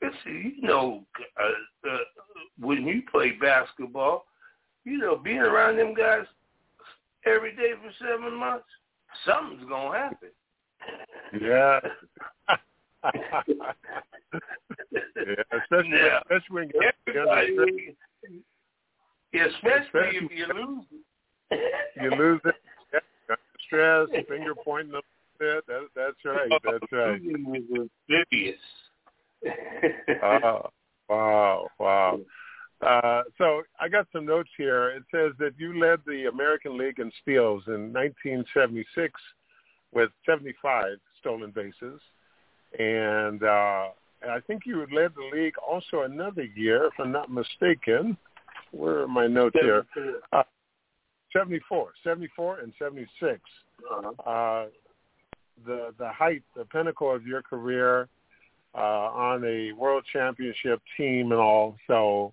it's 0.00 0.16
you 0.24 0.62
know, 0.62 1.04
uh, 1.40 1.90
uh, 1.90 1.98
when 2.58 2.86
you 2.86 3.02
play 3.10 3.32
basketball, 3.32 4.24
you 4.84 4.96
know, 4.98 5.16
being 5.16 5.38
around 5.38 5.76
them 5.76 5.94
guys 5.94 6.24
every 7.26 7.56
day 7.56 7.72
for 7.82 7.90
seven 8.04 8.34
months, 8.34 8.66
something's 9.26 9.68
gonna 9.68 9.98
happen. 9.98 10.28
Yeah. 11.40 11.80
yeah, 13.04 13.12
especially, 15.62 15.90
yeah. 15.92 16.20
especially 16.20 16.50
when 16.50 16.70
Everybody, 17.06 17.96
especially, 19.34 19.34
especially 19.34 20.16
if 20.16 20.32
you 20.32 20.46
lose 20.54 20.84
you 22.00 22.10
lose 22.10 22.40
it. 22.44 22.54
Stress, 23.68 24.08
finger 24.28 24.54
pointing 24.64 24.94
a 24.94 25.00
bit. 25.38 25.64
That, 25.66 25.88
that's 25.94 26.16
right. 26.24 26.50
That's 26.64 26.92
right. 26.92 27.20
Amphibious. 28.10 28.58
oh, 30.24 30.70
wow, 31.08 31.68
wow. 31.78 32.20
Uh, 32.84 33.22
so 33.38 33.62
I 33.80 33.88
got 33.88 34.06
some 34.12 34.26
notes 34.26 34.50
here. 34.56 34.90
It 34.90 35.04
says 35.12 35.32
that 35.38 35.52
you 35.58 35.78
led 35.78 36.00
the 36.06 36.26
American 36.26 36.76
League 36.76 36.98
in 36.98 37.10
steals 37.22 37.62
in 37.66 37.92
1976 37.92 39.12
with 39.92 40.10
75 40.26 40.98
stolen 41.20 41.50
bases, 41.50 42.00
and 42.78 43.42
uh, 43.42 43.88
I 44.28 44.40
think 44.46 44.62
you 44.64 44.80
led 44.92 45.12
the 45.14 45.30
league 45.36 45.54
also 45.66 46.02
another 46.02 46.44
year, 46.44 46.86
if 46.86 46.92
I'm 46.98 47.12
not 47.12 47.30
mistaken. 47.30 48.16
Where 48.70 49.02
are 49.02 49.08
my 49.08 49.26
notes 49.26 49.56
here? 49.60 49.86
Uh, 50.32 50.42
74, 51.32 51.92
74 52.02 52.60
and 52.60 52.72
76. 52.78 53.40
Uh-huh. 53.90 54.30
Uh, 54.30 54.66
the 55.66 55.92
the 55.98 56.08
height, 56.10 56.42
the 56.56 56.64
pinnacle 56.64 57.12
of 57.14 57.26
your 57.26 57.42
career 57.42 58.08
uh, 58.74 58.78
on 58.78 59.44
a 59.44 59.72
world 59.72 60.04
championship 60.12 60.80
team 60.96 61.32
and 61.32 61.40
all. 61.40 61.76
So, 61.86 62.32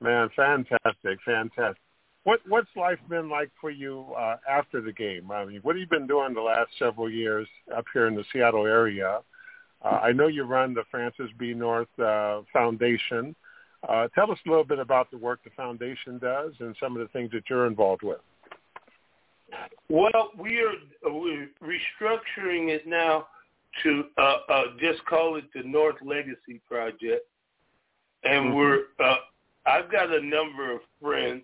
man, 0.00 0.28
fantastic, 0.36 1.18
fantastic. 1.24 1.80
What 2.24 2.40
what's 2.48 2.68
life 2.76 2.98
been 3.08 3.30
like 3.30 3.50
for 3.60 3.70
you 3.70 4.06
uh, 4.18 4.36
after 4.48 4.80
the 4.80 4.92
game? 4.92 5.30
I 5.30 5.44
mean, 5.46 5.60
what 5.62 5.76
have 5.76 5.80
you 5.80 5.86
been 5.86 6.06
doing 6.06 6.34
the 6.34 6.42
last 6.42 6.70
several 6.78 7.10
years 7.10 7.48
up 7.74 7.86
here 7.92 8.06
in 8.06 8.14
the 8.14 8.24
Seattle 8.32 8.66
area? 8.66 9.20
Uh, 9.82 9.88
I 10.02 10.12
know 10.12 10.26
you 10.26 10.44
run 10.44 10.74
the 10.74 10.84
Francis 10.90 11.30
B. 11.38 11.54
North 11.54 11.88
uh, 11.98 12.42
Foundation. 12.52 13.30
Uh, 13.30 13.34
tell 14.14 14.30
us 14.30 14.38
a 14.46 14.48
little 14.48 14.64
bit 14.64 14.78
about 14.78 15.10
the 15.10 15.18
work 15.18 15.40
the 15.44 15.50
foundation 15.56 16.18
does 16.18 16.52
and 16.60 16.74
some 16.80 16.96
of 16.96 17.00
the 17.00 17.08
things 17.08 17.30
that 17.32 17.44
you're 17.48 17.66
involved 17.66 18.02
with. 18.02 18.20
Well, 19.88 20.30
we 20.38 20.58
are 20.60 20.74
we're 21.04 21.48
restructuring 21.62 22.68
it 22.68 22.86
now 22.86 23.26
to 23.82 24.04
uh, 24.18 24.36
uh, 24.48 24.62
just 24.80 25.04
call 25.06 25.36
it 25.36 25.44
the 25.54 25.62
North 25.62 25.96
Legacy 26.04 26.60
Project, 26.68 27.26
and 28.24 28.46
mm-hmm. 28.46 28.54
we're 28.54 28.80
uh, 29.02 29.16
I've 29.66 29.90
got 29.90 30.12
a 30.12 30.20
number 30.20 30.72
of 30.72 30.80
friends 31.00 31.42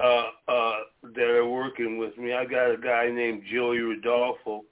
uh, 0.00 0.24
uh, 0.48 0.72
that 1.14 1.28
are 1.28 1.48
working 1.48 1.98
with 1.98 2.16
me. 2.16 2.32
I 2.32 2.44
got 2.44 2.70
a 2.70 2.76
guy 2.76 3.10
named 3.10 3.42
Joey 3.52 3.78
Rodolfo, 3.78 4.62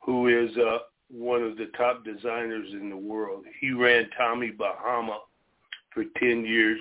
who 0.00 0.28
is 0.28 0.56
uh, 0.56 0.78
one 1.10 1.42
of 1.42 1.56
the 1.56 1.70
top 1.76 2.04
designers 2.04 2.68
in 2.72 2.90
the 2.90 2.96
world. 2.96 3.44
He 3.60 3.72
ran 3.72 4.08
Tommy 4.16 4.50
Bahama 4.50 5.20
for 5.94 6.04
10 6.18 6.44
years 6.44 6.78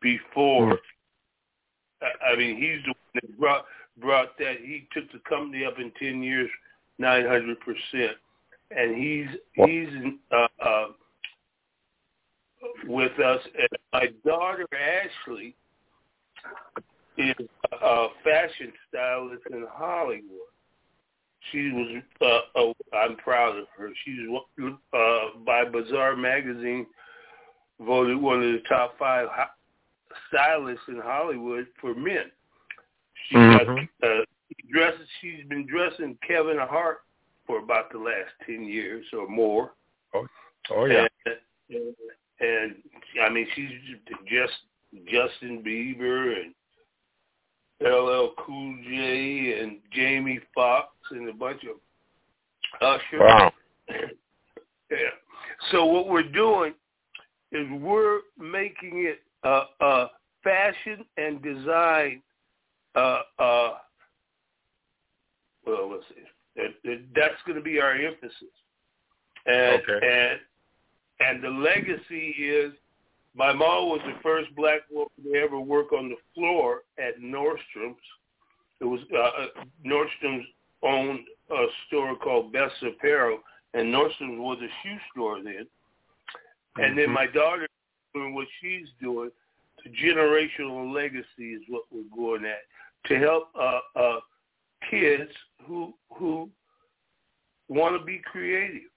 before. 0.00 0.78
I 2.02 2.36
mean, 2.36 2.56
he's 2.56 2.84
the 2.84 2.88
one 2.88 3.14
that 3.14 3.38
brought 3.38 3.64
brought 3.98 4.38
that. 4.38 4.56
He 4.60 4.88
took 4.92 5.10
the 5.12 5.20
company 5.28 5.64
up 5.64 5.78
in 5.78 5.92
10 6.00 6.22
years, 6.22 6.50
900 6.98 7.58
percent, 7.60 8.16
and 8.70 8.96
he's 8.96 9.28
he's 9.54 9.88
uh, 10.32 10.46
uh, 10.64 10.86
with 12.86 13.18
us. 13.20 13.40
And 13.58 13.68
my 13.92 14.06
daughter 14.24 14.66
Ashley 14.74 15.54
is 17.18 17.34
a 17.80 18.06
fashion 18.24 18.72
stylist 18.88 19.42
in 19.50 19.66
Hollywood. 19.70 20.22
She 21.50 21.70
was, 21.72 22.02
uh, 22.20 22.58
uh, 22.58 22.96
I'm 22.96 23.16
proud 23.16 23.56
of 23.56 23.66
her. 23.76 23.90
She's 24.04 24.28
uh, 24.92 25.38
by 25.44 25.64
Bazaar 25.64 26.16
magazine 26.16 26.86
voted 27.84 28.20
one 28.20 28.36
of 28.36 28.52
the 28.52 28.62
top 28.68 28.98
five 28.98 29.28
stylists 30.28 30.84
in 30.88 31.00
Hollywood 31.02 31.66
for 31.80 31.94
men. 31.94 32.30
She 33.28 33.36
mm-hmm. 33.36 33.84
got, 34.00 34.08
uh, 34.08 34.24
dresses. 34.70 35.06
She's 35.20 35.46
been 35.48 35.66
dressing 35.66 36.18
Kevin 36.26 36.58
Hart 36.58 36.98
for 37.46 37.58
about 37.58 37.92
the 37.92 37.98
last 37.98 38.30
ten 38.46 38.64
years 38.64 39.04
or 39.12 39.28
more. 39.28 39.72
Oh, 40.14 40.26
oh 40.70 40.84
yeah. 40.86 41.06
And, 41.26 41.36
and, 41.70 41.94
and 42.40 42.74
I 43.22 43.28
mean, 43.30 43.46
she's 43.54 43.70
just 44.28 44.52
Justin 45.06 45.62
Bieber 45.62 46.34
and 46.42 46.54
LL 47.80 48.34
Cool 48.44 48.76
J 48.84 49.60
and 49.60 49.78
Jamie 49.92 50.40
Foxx 50.54 50.90
and 51.10 51.28
a 51.28 51.32
bunch 51.32 51.62
of 51.64 51.76
Usher. 52.80 53.18
Wow. 53.18 53.52
yeah. 53.88 54.96
So 55.70 55.84
what 55.86 56.08
we're 56.08 56.22
doing 56.22 56.74
is 57.52 57.66
we're 57.80 58.20
making 58.38 59.06
it 59.06 59.20
a, 59.44 59.62
a 59.80 60.10
fashion 60.42 61.04
and 61.16 61.42
design. 61.42 62.22
Uh, 62.94 63.20
uh, 63.38 63.70
well, 65.66 65.90
let's 65.90 66.04
see. 66.08 66.22
That, 66.56 66.74
that, 66.84 67.04
that's 67.14 67.42
going 67.46 67.56
to 67.56 67.62
be 67.62 67.80
our 67.80 67.92
emphasis. 67.92 68.48
And, 69.46 69.82
okay. 69.82 70.06
and 70.06 70.40
and 71.20 71.42
the 71.42 71.48
legacy 71.48 72.34
is 72.38 72.72
my 73.34 73.52
mom 73.52 73.88
was 73.88 74.00
the 74.04 74.20
first 74.22 74.54
black 74.54 74.80
woman 74.90 75.08
to 75.24 75.34
ever 75.38 75.58
work 75.58 75.92
on 75.92 76.08
the 76.08 76.16
floor 76.34 76.82
at 76.98 77.20
Nordstrom's. 77.20 77.96
It 78.80 78.84
was 78.84 79.00
uh, 79.12 79.18
uh 79.18 79.64
Nordstrom's 79.86 80.46
owned 80.82 81.20
a 81.50 81.66
store 81.86 82.16
called 82.16 82.52
Best 82.52 82.74
Apparel, 82.82 83.38
and 83.74 83.92
Nordstrom's 83.92 84.38
was 84.38 84.58
a 84.60 84.68
shoe 84.82 84.96
store 85.12 85.42
then. 85.42 85.66
And 86.76 86.86
mm-hmm. 86.86 86.96
then 86.98 87.10
my 87.10 87.26
daughter 87.26 87.66
doing 88.14 88.34
what 88.34 88.46
she's 88.60 88.86
doing. 89.00 89.30
The 89.84 89.90
generational 89.90 90.94
legacy 90.94 91.54
is 91.54 91.62
what 91.68 91.82
we're 91.90 92.04
going 92.14 92.44
at 92.44 92.60
to 93.08 93.18
help 93.18 93.48
uh, 93.58 93.80
uh, 93.96 94.20
kids 94.90 95.30
who 95.66 95.94
who 96.16 96.48
want 97.68 97.98
to 97.98 98.04
be 98.04 98.20
creative, 98.24 98.90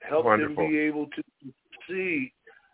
help 0.00 0.24
Wonderful. 0.24 0.56
them 0.56 0.72
be 0.72 0.78
able 0.78 1.06
to 1.06 1.22
see 1.88 2.32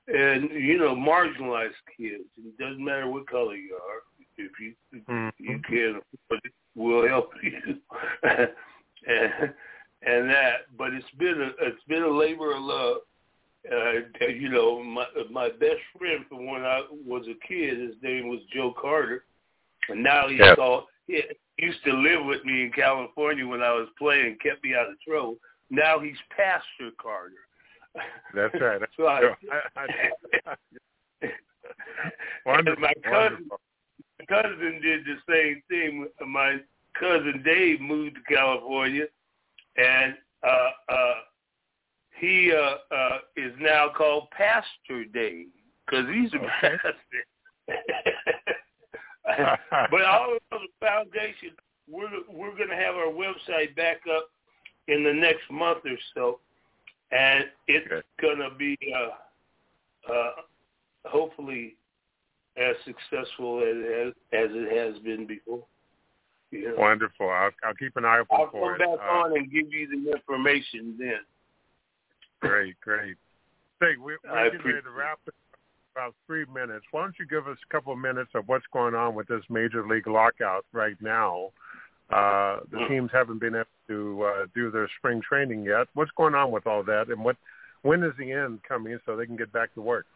and 0.08 0.50
you 0.50 0.78
know 0.78 0.94
marginalized 0.94 1.70
kids. 1.96 2.24
It 2.38 2.58
doesn't 2.58 2.84
matter 2.84 3.08
what 3.08 3.28
color 3.28 3.54
you 3.54 3.74
are. 3.74 4.02
If 4.36 4.52
you 4.60 4.74
mm-hmm. 4.94 5.28
you 5.38 5.60
can 5.68 6.00
afford 6.00 6.40
it, 6.44 6.52
we'll 6.74 7.08
help 7.08 7.30
you. 7.42 7.78
and, 8.22 9.54
and 10.02 10.30
that, 10.30 10.76
but 10.76 10.94
it's 10.94 11.10
been 11.18 11.40
a 11.40 11.66
it's 11.66 11.82
been 11.88 12.02
a 12.02 12.10
labor 12.10 12.54
of 12.54 12.62
love. 12.62 12.98
Uh, 13.70 14.26
you 14.28 14.48
know, 14.48 14.82
my 14.82 15.04
my 15.30 15.48
best 15.48 15.80
friend 15.98 16.24
from 16.28 16.46
when 16.46 16.62
I 16.62 16.82
was 17.06 17.26
a 17.26 17.46
kid, 17.46 17.78
his 17.78 17.96
name 18.02 18.28
was 18.28 18.40
Joe 18.54 18.72
Carter, 18.80 19.24
and 19.88 20.02
now 20.02 20.28
he's 20.28 20.38
yeah. 20.38 20.54
all 20.58 20.86
he 21.06 21.22
used 21.58 21.82
to 21.84 21.92
live 21.92 22.24
with 22.24 22.44
me 22.44 22.62
in 22.62 22.72
California 22.72 23.46
when 23.46 23.62
I 23.62 23.72
was 23.72 23.88
playing, 23.98 24.38
kept 24.42 24.62
me 24.62 24.74
out 24.74 24.88
of 24.88 25.00
trouble. 25.06 25.36
Now 25.70 25.98
he's 25.98 26.16
Pastor 26.34 26.94
Carter. 27.00 27.34
That's 28.34 28.54
right. 28.60 28.80
so 28.96 29.06
I, 29.06 29.34
wonderful. 32.46 32.80
my 32.80 32.92
cousin, 33.02 33.48
my 33.50 34.24
cousin 34.28 34.80
did 34.82 35.04
the 35.04 35.16
same 35.28 35.62
thing. 35.68 36.08
My 36.26 36.58
cousin 36.98 37.42
Dave 37.44 37.80
moved 37.80 38.16
to 38.16 38.34
California, 38.34 39.06
and 39.76 40.14
uh, 40.46 40.70
uh, 40.92 41.14
he 42.18 42.52
uh, 42.52 42.94
uh, 42.94 43.18
is 43.36 43.52
now 43.60 43.90
called 43.96 44.28
Pastor 44.30 45.04
Dave 45.12 45.46
because 45.86 46.06
he's 46.12 46.32
a 46.34 46.38
pastor. 46.60 46.94
but 49.90 50.04
all 50.04 50.34
of 50.34 50.60
the 50.60 50.68
foundation, 50.80 51.50
we're 51.90 52.08
we're 52.30 52.56
going 52.56 52.70
to 52.70 52.76
have 52.76 52.94
our 52.94 53.12
website 53.12 53.76
back 53.76 53.98
up 54.14 54.30
in 54.88 55.04
the 55.04 55.12
next 55.12 55.50
month 55.50 55.78
or 55.84 55.98
so, 56.14 56.40
and 57.12 57.44
it's 57.66 57.86
okay. 57.86 58.02
going 58.20 58.38
to 58.38 58.50
be 58.56 58.76
uh, 58.94 60.12
uh, 60.12 60.30
hopefully 61.04 61.76
as 62.56 62.74
successful 62.84 63.60
as 63.60 64.12
as 64.32 64.50
it 64.52 64.76
has 64.76 65.02
been 65.02 65.26
before. 65.26 65.62
You 66.50 66.70
know? 66.70 66.74
Wonderful. 66.78 67.28
I'll, 67.28 67.50
I'll 67.62 67.74
keep 67.74 67.96
an 67.96 68.06
eye 68.06 68.20
open 68.20 68.50
for 68.50 68.76
it. 68.76 68.80
I'll 68.80 68.88
come 68.88 68.96
back 68.96 69.06
uh, 69.06 69.18
on 69.18 69.36
and 69.36 69.52
give 69.52 69.70
you 69.70 69.86
the 69.88 70.12
information 70.12 70.96
then. 70.98 71.20
Great, 72.40 72.80
great. 72.80 73.16
Hey, 73.80 73.94
we, 73.96 74.16
we're 74.24 74.50
getting 74.50 74.66
ready 74.66 74.82
to 74.82 74.90
wrap 74.90 75.18
it 75.26 75.34
about 75.94 76.14
three 76.26 76.44
minutes. 76.52 76.84
Why 76.90 77.02
don't 77.02 77.14
you 77.18 77.26
give 77.26 77.48
us 77.48 77.58
a 77.68 77.72
couple 77.72 77.92
of 77.92 77.98
minutes 77.98 78.30
of 78.34 78.46
what's 78.46 78.66
going 78.72 78.94
on 78.94 79.14
with 79.14 79.26
this 79.28 79.42
major 79.48 79.86
league 79.86 80.06
lockout 80.06 80.64
right 80.72 80.96
now? 81.00 81.50
Uh, 82.10 82.60
the 82.70 82.78
mm. 82.78 82.88
teams 82.88 83.10
haven't 83.12 83.38
been 83.38 83.54
able 83.54 83.66
to 83.88 84.22
uh, 84.22 84.46
do 84.54 84.70
their 84.70 84.88
spring 84.98 85.20
training 85.20 85.64
yet. 85.64 85.88
What's 85.94 86.10
going 86.16 86.34
on 86.34 86.50
with 86.50 86.66
all 86.66 86.82
that, 86.84 87.08
and 87.08 87.22
what 87.22 87.36
when 87.82 88.02
is 88.02 88.12
the 88.18 88.32
end 88.32 88.60
coming 88.66 88.98
so 89.04 89.16
they 89.16 89.26
can 89.26 89.36
get 89.36 89.52
back 89.52 89.74
to 89.74 89.82
work? 89.82 90.06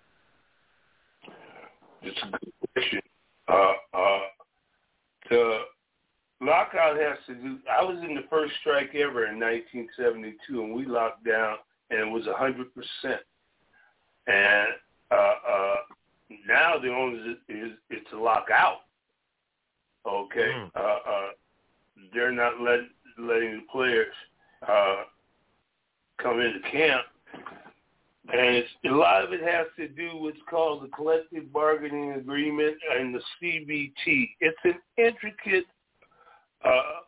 It's 2.02 2.18
a 2.22 2.30
good 2.30 2.52
question. 2.74 3.00
Uh, 3.46 3.72
uh, 3.94 4.18
the 5.28 5.58
lockout 6.40 6.96
has 6.96 7.18
to 7.26 7.34
do. 7.34 7.58
I 7.70 7.82
was 7.82 7.98
in 8.02 8.14
the 8.14 8.24
first 8.30 8.54
strike 8.60 8.94
ever 8.94 9.26
in 9.26 9.38
1972, 9.38 10.62
and 10.62 10.74
we 10.74 10.86
locked 10.86 11.24
down, 11.24 11.56
and 11.90 12.00
it 12.00 12.10
was 12.10 12.26
100 12.26 12.68
percent. 12.74 13.22
And 14.26 14.68
uh, 15.10 15.34
uh, 15.50 15.76
now 16.46 16.78
the 16.78 16.88
only 16.88 17.18
is, 17.18 17.36
is 17.48 17.72
it's 17.90 18.12
a 18.12 18.16
lockout. 18.16 18.78
Okay, 20.06 20.50
mm. 20.52 20.70
uh, 20.74 20.80
uh, 20.80 21.28
they're 22.12 22.32
not 22.32 22.60
let, 22.60 22.80
letting 23.18 23.56
the 23.56 23.62
players 23.70 24.14
uh, 24.66 25.02
come 26.20 26.40
into 26.40 26.58
camp, 26.70 27.02
and 28.32 28.56
it's 28.56 28.68
a 28.84 28.88
lot 28.88 29.24
of 29.24 29.32
it 29.32 29.42
has 29.42 29.66
to 29.76 29.88
do 29.88 30.16
with 30.16 30.34
what's 30.34 30.48
called 30.48 30.82
the 30.82 30.88
collective 30.88 31.52
bargaining 31.52 32.12
agreement 32.12 32.76
and 32.96 33.14
the 33.14 33.20
CBT. 33.40 34.30
It's 34.40 34.58
an 34.64 34.74
intricate 34.96 35.66
uh, 36.64 37.02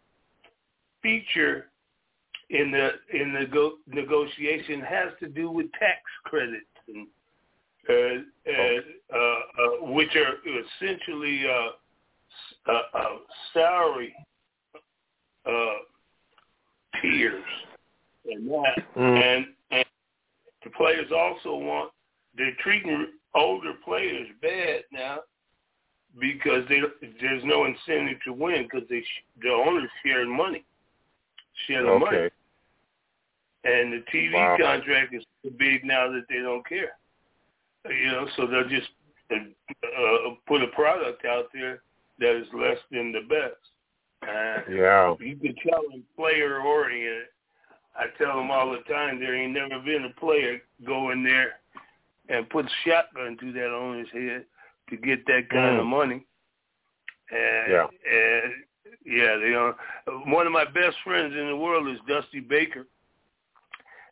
feature 1.02 1.66
in 2.50 2.70
the 2.70 2.90
in 3.12 3.32
the 3.32 3.46
go- 3.46 3.78
negotiation 3.86 4.80
has 4.80 5.08
to 5.20 5.28
do 5.28 5.50
with 5.50 5.66
tax 5.72 6.00
credits 6.24 6.66
and 6.88 7.06
uh, 7.88 7.92
uh, 8.50 9.16
uh, 9.16 9.92
which 9.92 10.16
are 10.16 10.36
essentially 10.46 11.42
uh, 11.46 12.72
uh, 12.72 12.98
uh, 12.98 13.16
salary 13.52 14.14
uh, 15.46 15.50
tiers 17.00 17.44
and 18.26 18.48
that, 18.48 18.84
mm. 18.96 19.22
and 19.22 19.46
and 19.70 19.84
the 20.62 20.70
players 20.70 21.10
also 21.14 21.56
want 21.56 21.90
they're 22.36 22.56
treating 22.62 23.06
older 23.34 23.74
players 23.84 24.28
bad 24.40 24.82
now 24.92 25.18
because 26.20 26.62
they, 26.68 26.80
there's 27.20 27.42
no 27.44 27.64
incentive 27.64 28.18
to 28.24 28.32
win 28.32 28.68
because 28.70 28.88
they 28.88 29.04
the 29.42 29.50
owners 29.50 29.90
share 30.04 30.26
money, 30.26 30.64
share 31.66 31.82
the 31.82 31.88
okay. 31.88 32.04
money, 32.04 32.30
and 33.64 33.92
the 33.92 34.04
TV 34.12 34.32
wow. 34.32 34.56
contract 34.60 35.14
is 35.14 35.24
so 35.42 35.50
big 35.58 35.84
now 35.84 36.10
that 36.10 36.24
they 36.28 36.38
don't 36.38 36.66
care. 36.66 36.92
You 37.88 38.12
know, 38.12 38.26
so 38.36 38.46
they'll 38.46 38.68
just 38.68 38.88
uh, 39.30 39.36
uh, 39.36 40.34
put 40.46 40.62
a 40.62 40.68
product 40.68 41.24
out 41.24 41.46
there 41.52 41.82
that 42.18 42.36
is 42.36 42.46
less 42.54 42.78
than 42.90 43.12
the 43.12 43.20
best. 43.28 43.60
Uh, 44.22 44.70
yeah. 44.70 45.14
You 45.20 45.36
can 45.36 45.54
tell 45.68 45.82
them 45.90 46.02
player 46.16 46.60
oriented. 46.60 47.28
I 47.96 48.06
tell 48.18 48.36
them 48.36 48.50
all 48.50 48.72
the 48.72 48.92
time 48.92 49.20
there 49.20 49.34
ain't 49.34 49.52
never 49.52 49.78
been 49.80 50.04
a 50.04 50.20
player 50.20 50.60
go 50.84 51.10
in 51.10 51.22
there 51.22 51.60
and 52.28 52.48
put 52.48 52.66
a 52.66 52.88
shotgun 52.88 53.36
to 53.38 53.52
that 53.52 53.68
owner's 53.68 54.08
head 54.12 54.44
to 54.90 54.96
get 54.96 55.26
that 55.26 55.48
kind 55.50 55.76
mm. 55.76 55.80
of 55.80 55.86
money. 55.86 56.26
And, 57.30 57.72
yeah. 57.72 57.86
And 58.10 58.52
yeah, 59.04 59.36
they 59.36 59.54
are. 59.54 59.76
One 60.26 60.46
of 60.46 60.52
my 60.52 60.64
best 60.64 60.96
friends 61.04 61.34
in 61.34 61.48
the 61.48 61.56
world 61.56 61.88
is 61.88 61.98
Dusty 62.08 62.40
Baker. 62.40 62.86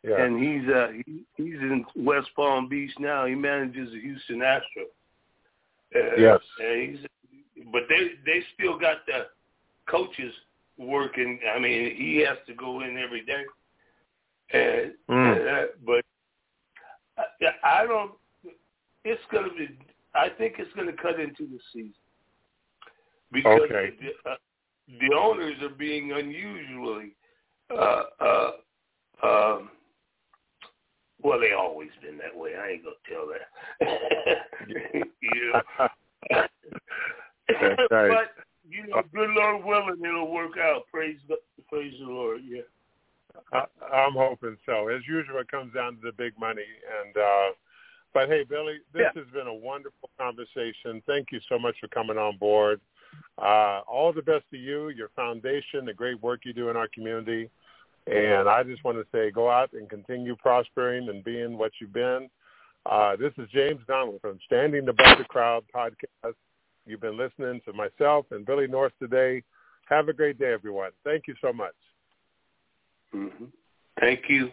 Yeah. 0.03 0.21
And 0.21 0.43
he's 0.43 0.69
uh 0.69 0.87
he, 1.05 1.23
he's 1.35 1.55
in 1.55 1.85
West 1.95 2.29
Palm 2.35 2.67
Beach 2.67 2.91
now. 2.99 3.25
He 3.25 3.35
manages 3.35 3.91
the 3.91 4.01
Houston 4.01 4.39
Astros. 4.39 4.91
Uh, 5.95 6.15
yes. 6.17 6.39
And 6.59 6.89
he's, 6.89 7.05
but 7.71 7.83
they 7.87 8.09
they 8.25 8.43
still 8.53 8.77
got 8.77 9.05
the 9.05 9.27
coaches 9.89 10.33
working. 10.77 11.39
I 11.55 11.59
mean, 11.59 11.95
he 11.95 12.23
has 12.27 12.37
to 12.47 12.53
go 12.53 12.81
in 12.81 12.97
every 12.97 13.23
day. 13.25 13.43
And, 14.51 14.93
mm. 15.09 15.63
uh, 15.63 15.67
but 15.85 16.03
I, 17.17 17.81
I 17.81 17.87
don't. 17.87 18.11
It's 19.05 19.21
going 19.31 19.49
to 19.49 19.55
be. 19.55 19.77
I 20.15 20.29
think 20.29 20.55
it's 20.59 20.73
going 20.73 20.87
to 20.87 21.01
cut 21.01 21.19
into 21.19 21.43
the 21.43 21.59
season 21.73 21.93
because 23.31 23.61
okay. 23.65 23.93
the, 23.99 24.29
uh, 24.29 24.35
the 24.87 25.15
owners 25.15 25.55
are 25.61 25.69
being 25.69 26.11
unusually. 26.11 27.15
Uh, 27.71 28.03
uh, 28.19 28.51
um, 29.23 29.69
well, 31.21 31.39
they 31.39 31.53
always 31.53 31.89
been 32.01 32.17
that 32.17 32.35
way. 32.35 32.51
I 32.55 32.71
ain't 32.71 32.83
gonna 32.83 32.95
tell 33.09 33.27
that. 33.27 34.37
you 35.21 35.53
know. 35.53 36.47
But 37.89 38.31
you 38.67 38.87
know, 38.87 39.01
good 39.13 39.29
Lord 39.31 39.65
willing, 39.65 40.01
it'll 40.03 40.31
work 40.31 40.57
out. 40.57 40.83
Praise 40.91 41.17
the 41.27 41.35
praise 41.69 41.93
the 41.99 42.05
Lord. 42.05 42.41
Yeah. 42.47 42.61
I, 43.51 43.65
I'm 43.93 44.13
hoping 44.13 44.57
so. 44.65 44.87
As 44.87 45.01
usual, 45.07 45.39
it 45.39 45.51
comes 45.51 45.73
down 45.73 45.95
to 45.95 46.01
the 46.01 46.11
big 46.13 46.33
money. 46.39 46.63
And 47.01 47.17
uh, 47.17 47.53
but 48.13 48.29
hey, 48.29 48.43
Billy, 48.47 48.77
this 48.93 49.03
yeah. 49.13 49.21
has 49.21 49.29
been 49.33 49.47
a 49.47 49.53
wonderful 49.53 50.09
conversation. 50.19 51.01
Thank 51.05 51.27
you 51.31 51.39
so 51.49 51.59
much 51.59 51.75
for 51.81 51.87
coming 51.87 52.17
on 52.17 52.37
board. 52.37 52.79
Uh, 53.41 53.81
all 53.87 54.13
the 54.13 54.21
best 54.21 54.45
to 54.51 54.57
you, 54.57 54.89
your 54.89 55.09
foundation, 55.15 55.85
the 55.85 55.93
great 55.93 56.21
work 56.21 56.41
you 56.43 56.53
do 56.53 56.69
in 56.69 56.77
our 56.77 56.87
community. 56.93 57.49
And 58.05 58.49
I 58.49 58.63
just 58.63 58.83
want 58.83 58.97
to 58.97 59.05
say, 59.11 59.31
go 59.31 59.49
out 59.49 59.71
and 59.73 59.89
continue 59.89 60.35
prospering 60.35 61.09
and 61.09 61.23
being 61.23 61.57
what 61.57 61.71
you've 61.79 61.93
been. 61.93 62.29
Uh, 62.85 63.15
this 63.15 63.31
is 63.37 63.49
James 63.53 63.79
Donaldson 63.87 64.19
from 64.19 64.39
Standing 64.45 64.89
Above 64.89 65.17
the 65.17 65.23
Crowd 65.23 65.63
podcast. 65.73 66.33
You've 66.85 66.99
been 66.99 67.17
listening 67.17 67.61
to 67.65 67.71
myself 67.71 68.25
and 68.31 68.45
Billy 68.45 68.67
North 68.67 68.91
today. 68.99 69.41
Have 69.87 70.09
a 70.09 70.13
great 70.13 70.37
day, 70.37 70.51
everyone. 70.51 70.91
Thank 71.05 71.27
you 71.27 71.35
so 71.41 71.53
much. 71.53 71.75
Mm-hmm. 73.15 73.45
Thank 73.99 74.23
you. 74.27 74.49